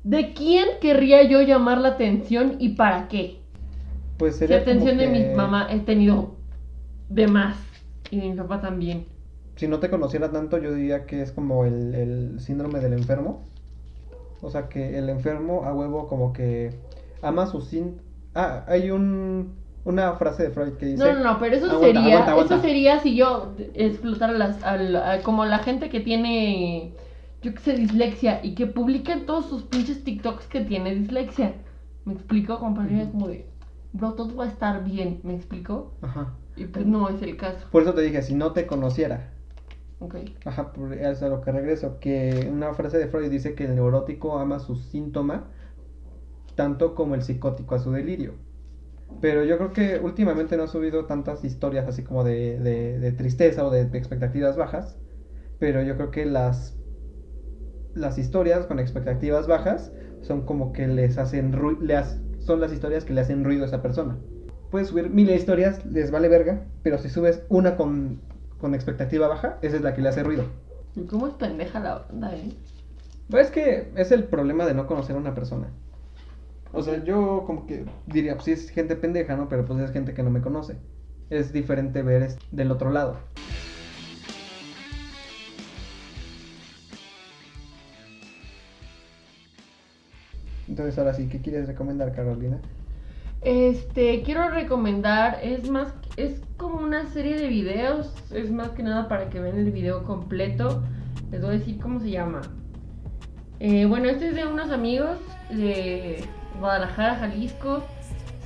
[0.02, 3.38] ¿De quién querría yo llamar la atención y para qué?
[4.18, 6.34] Pues Si sería atención como de mi mamá he tenido
[7.08, 7.56] de más.
[8.10, 9.06] Y de mi papá también.
[9.54, 13.44] Si no te conociera tanto, yo diría que es como el, el síndrome del enfermo.
[14.42, 16.70] O sea, que el enfermo a huevo como que
[17.22, 18.00] ama su sin...
[18.34, 19.52] Ah, hay un,
[19.84, 21.04] una frase de Freud que dice...
[21.04, 22.54] No, no, no, pero eso Aguanta, sería, aguanta, aguanta.
[22.54, 26.92] eso sería si yo explotara las, al- a- como la gente que tiene,
[27.42, 31.54] yo qué sé, dislexia y que publica en todos sus pinches TikToks que tiene dislexia.
[32.04, 32.58] ¿Me explico?
[32.58, 33.46] Compañera, es como de,
[33.92, 35.92] bro, todo va a estar bien, ¿me explico?
[36.02, 36.34] Ajá.
[36.56, 37.66] Y pues no es el caso.
[37.70, 39.32] Por eso te dije, si no te conociera.
[40.00, 40.16] Ok.
[40.44, 41.98] Ajá, por eso es a lo que regreso.
[42.00, 45.44] Que una frase de Freud dice que el neurótico ama su síntoma
[46.54, 48.34] tanto como el psicótico a su delirio.
[49.20, 53.12] Pero yo creo que últimamente no ha subido tantas historias así como de, de- de
[53.12, 54.98] tristeza o de, expectativas bajas.
[55.58, 56.79] Pero yo creo que las,
[57.94, 63.04] las historias con expectativas bajas son como que les hacen le has- son las historias
[63.04, 64.16] que le hacen ruido a esa persona.
[64.70, 68.20] Puedes subir miles de historias, les vale verga, pero si subes una con,
[68.58, 70.44] con expectativa baja, esa es la que le hace ruido.
[70.94, 72.50] ¿Y cómo es pendeja la onda, eh?
[73.28, 75.68] Pues es que es el problema de no conocer a una persona.
[76.72, 79.48] O sea, yo como que diría, pues sí es gente pendeja, ¿no?
[79.48, 80.76] Pero pues es gente que no me conoce.
[81.28, 83.16] Es diferente ver es- del otro lado.
[90.70, 92.58] Entonces ahora sí, ¿qué quieres recomendar, Carolina?
[93.42, 99.08] Este, quiero recomendar, es más, es como una serie de videos, es más que nada
[99.08, 100.84] para que vean el video completo.
[101.32, 102.42] Les voy a decir cómo se llama.
[103.58, 105.18] Eh, bueno, este es de unos amigos
[105.50, 106.24] de
[106.60, 107.82] Guadalajara, Jalisco.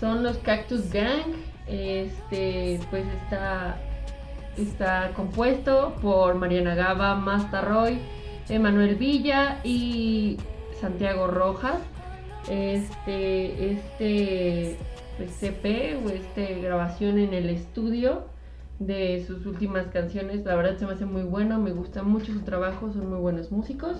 [0.00, 1.34] Son los Cactus Gang.
[1.66, 3.76] Este, pues está,
[4.56, 7.98] está compuesto por Mariana Gaba, Masta Roy,
[8.48, 10.38] Emanuel Villa y
[10.80, 11.80] Santiago Rojas.
[12.48, 14.76] Este, este
[15.16, 18.26] pues, EP o este grabación en el estudio
[18.78, 22.40] de sus últimas canciones, la verdad se me hace muy bueno, me gusta mucho su
[22.40, 23.96] trabajo, son muy buenos músicos.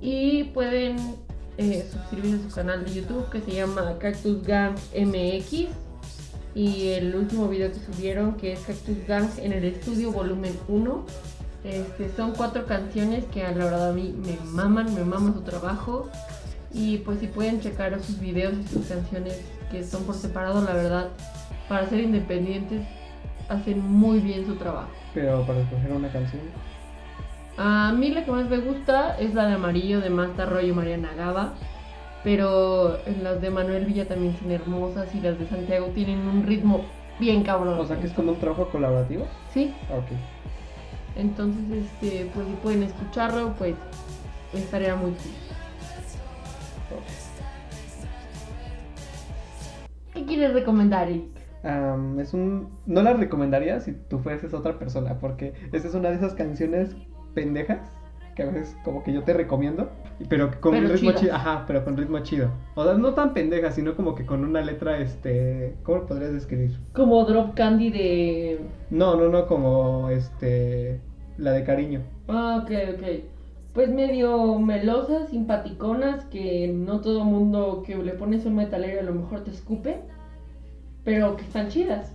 [0.00, 0.96] Y pueden
[1.58, 5.68] eh, suscribirse a su canal de YouTube que se llama Cactus Gang MX
[6.54, 11.04] y el último video que subieron que es Cactus Gang en el estudio volumen 1
[11.64, 16.08] este, son cuatro canciones que la verdad a mí me maman, me maman su trabajo
[16.76, 20.74] y pues si pueden checar sus videos y sus canciones que son por separado, la
[20.74, 21.08] verdad,
[21.68, 22.82] para ser independientes
[23.48, 24.90] hacen muy bien su trabajo.
[25.14, 26.42] Pero para escoger una canción.
[27.56, 30.72] A mí la que más me gusta es la de Amarillo de Masta Roy y
[30.72, 31.54] Mariana Gaba.
[32.22, 36.84] Pero las de Manuel Villa también son hermosas y las de Santiago tienen un ritmo
[37.18, 37.78] bien cabrón.
[37.80, 39.26] O sea que es como un trabajo colaborativo.
[39.54, 40.06] Sí, Ok.
[41.16, 43.74] entonces este, pues si pueden escucharlo, pues
[44.52, 45.45] estaría muy cool.
[50.26, 51.24] Quieres recomendar, Eric?
[51.62, 52.68] Am, es un...
[52.86, 56.96] No la recomendaría si tú fueses otra persona, porque esa es una de esas canciones
[57.34, 57.80] pendejas
[58.36, 59.88] que a veces como que yo te recomiendo,
[60.28, 61.34] pero con Pero un ritmo chido.
[61.34, 62.50] Ajá, pero con ritmo chido.
[62.74, 65.74] O sea, no tan pendeja, sino como que con una letra, este...
[65.82, 66.78] ¿Cómo lo podrías describir?
[66.92, 68.60] Como Drop Candy de...
[68.90, 71.00] No, no, no, como este...
[71.38, 72.02] La de cariño.
[72.28, 73.02] Ah, ok, ok.
[73.72, 79.14] Pues medio melosas, simpaticonas, que no todo mundo que le pones un metalero a lo
[79.14, 80.00] mejor te escupe,
[81.06, 82.10] pero que están chidas.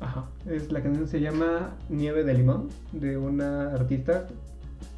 [0.00, 0.24] Ajá.
[0.48, 4.28] Es, la canción se llama Nieve de Limón, de una artista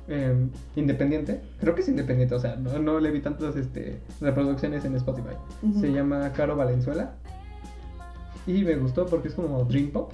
[0.08, 1.40] em, independiente.
[1.58, 5.34] Creo que es independiente, o sea, no, no le vi tantas este, reproducciones en Spotify.
[5.62, 5.80] Ujú.
[5.80, 7.14] Se llama Caro Valenzuela.
[8.46, 10.12] Y me gustó porque es como Dream Pop.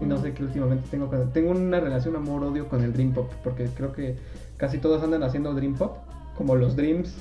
[0.00, 3.30] Y no sé qué últimamente tengo con Tengo una relación amor-odio con el Dream Pop.
[3.42, 4.16] Porque creo que
[4.58, 5.96] casi todos andan haciendo Dream Pop.
[6.36, 7.14] Como los Dreams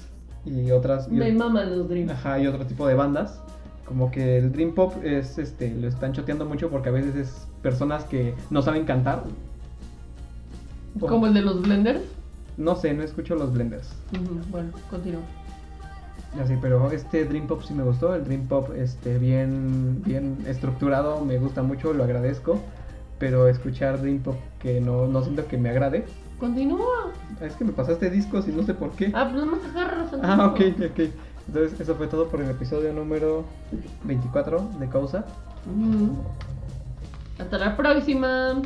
[0.46, 1.08] y otras...
[1.08, 2.10] y- Me maman los Dream.
[2.10, 3.42] Ajá, y otro tipo de bandas.
[3.86, 7.48] Como que el Dream Pop es, este, lo están choteando mucho porque a veces es
[7.62, 9.24] personas que no saben cantar.
[11.00, 12.02] Como el de los Blenders.
[12.58, 13.90] No sé, no escucho los blenders.
[14.52, 15.22] Bueno, continúa.
[16.42, 18.14] Así, pero este Dream Pop sí me gustó.
[18.16, 22.60] El Dream Pop, este, bien, bien estructurado, me gusta mucho, lo agradezco.
[23.20, 26.06] Pero escuchar Dream Pop que no, no siento que me agrade.
[26.40, 27.12] Continúa.
[27.42, 29.12] Es que me pasaste discos y no sé por qué.
[29.14, 30.12] Ah, pues nomás agárralos.
[30.22, 30.62] Ah, ok,
[30.92, 31.00] ok.
[31.48, 33.46] Entonces, eso fue todo por el episodio número
[34.04, 35.26] 24 de Causa.
[37.40, 38.62] Hasta la próxima.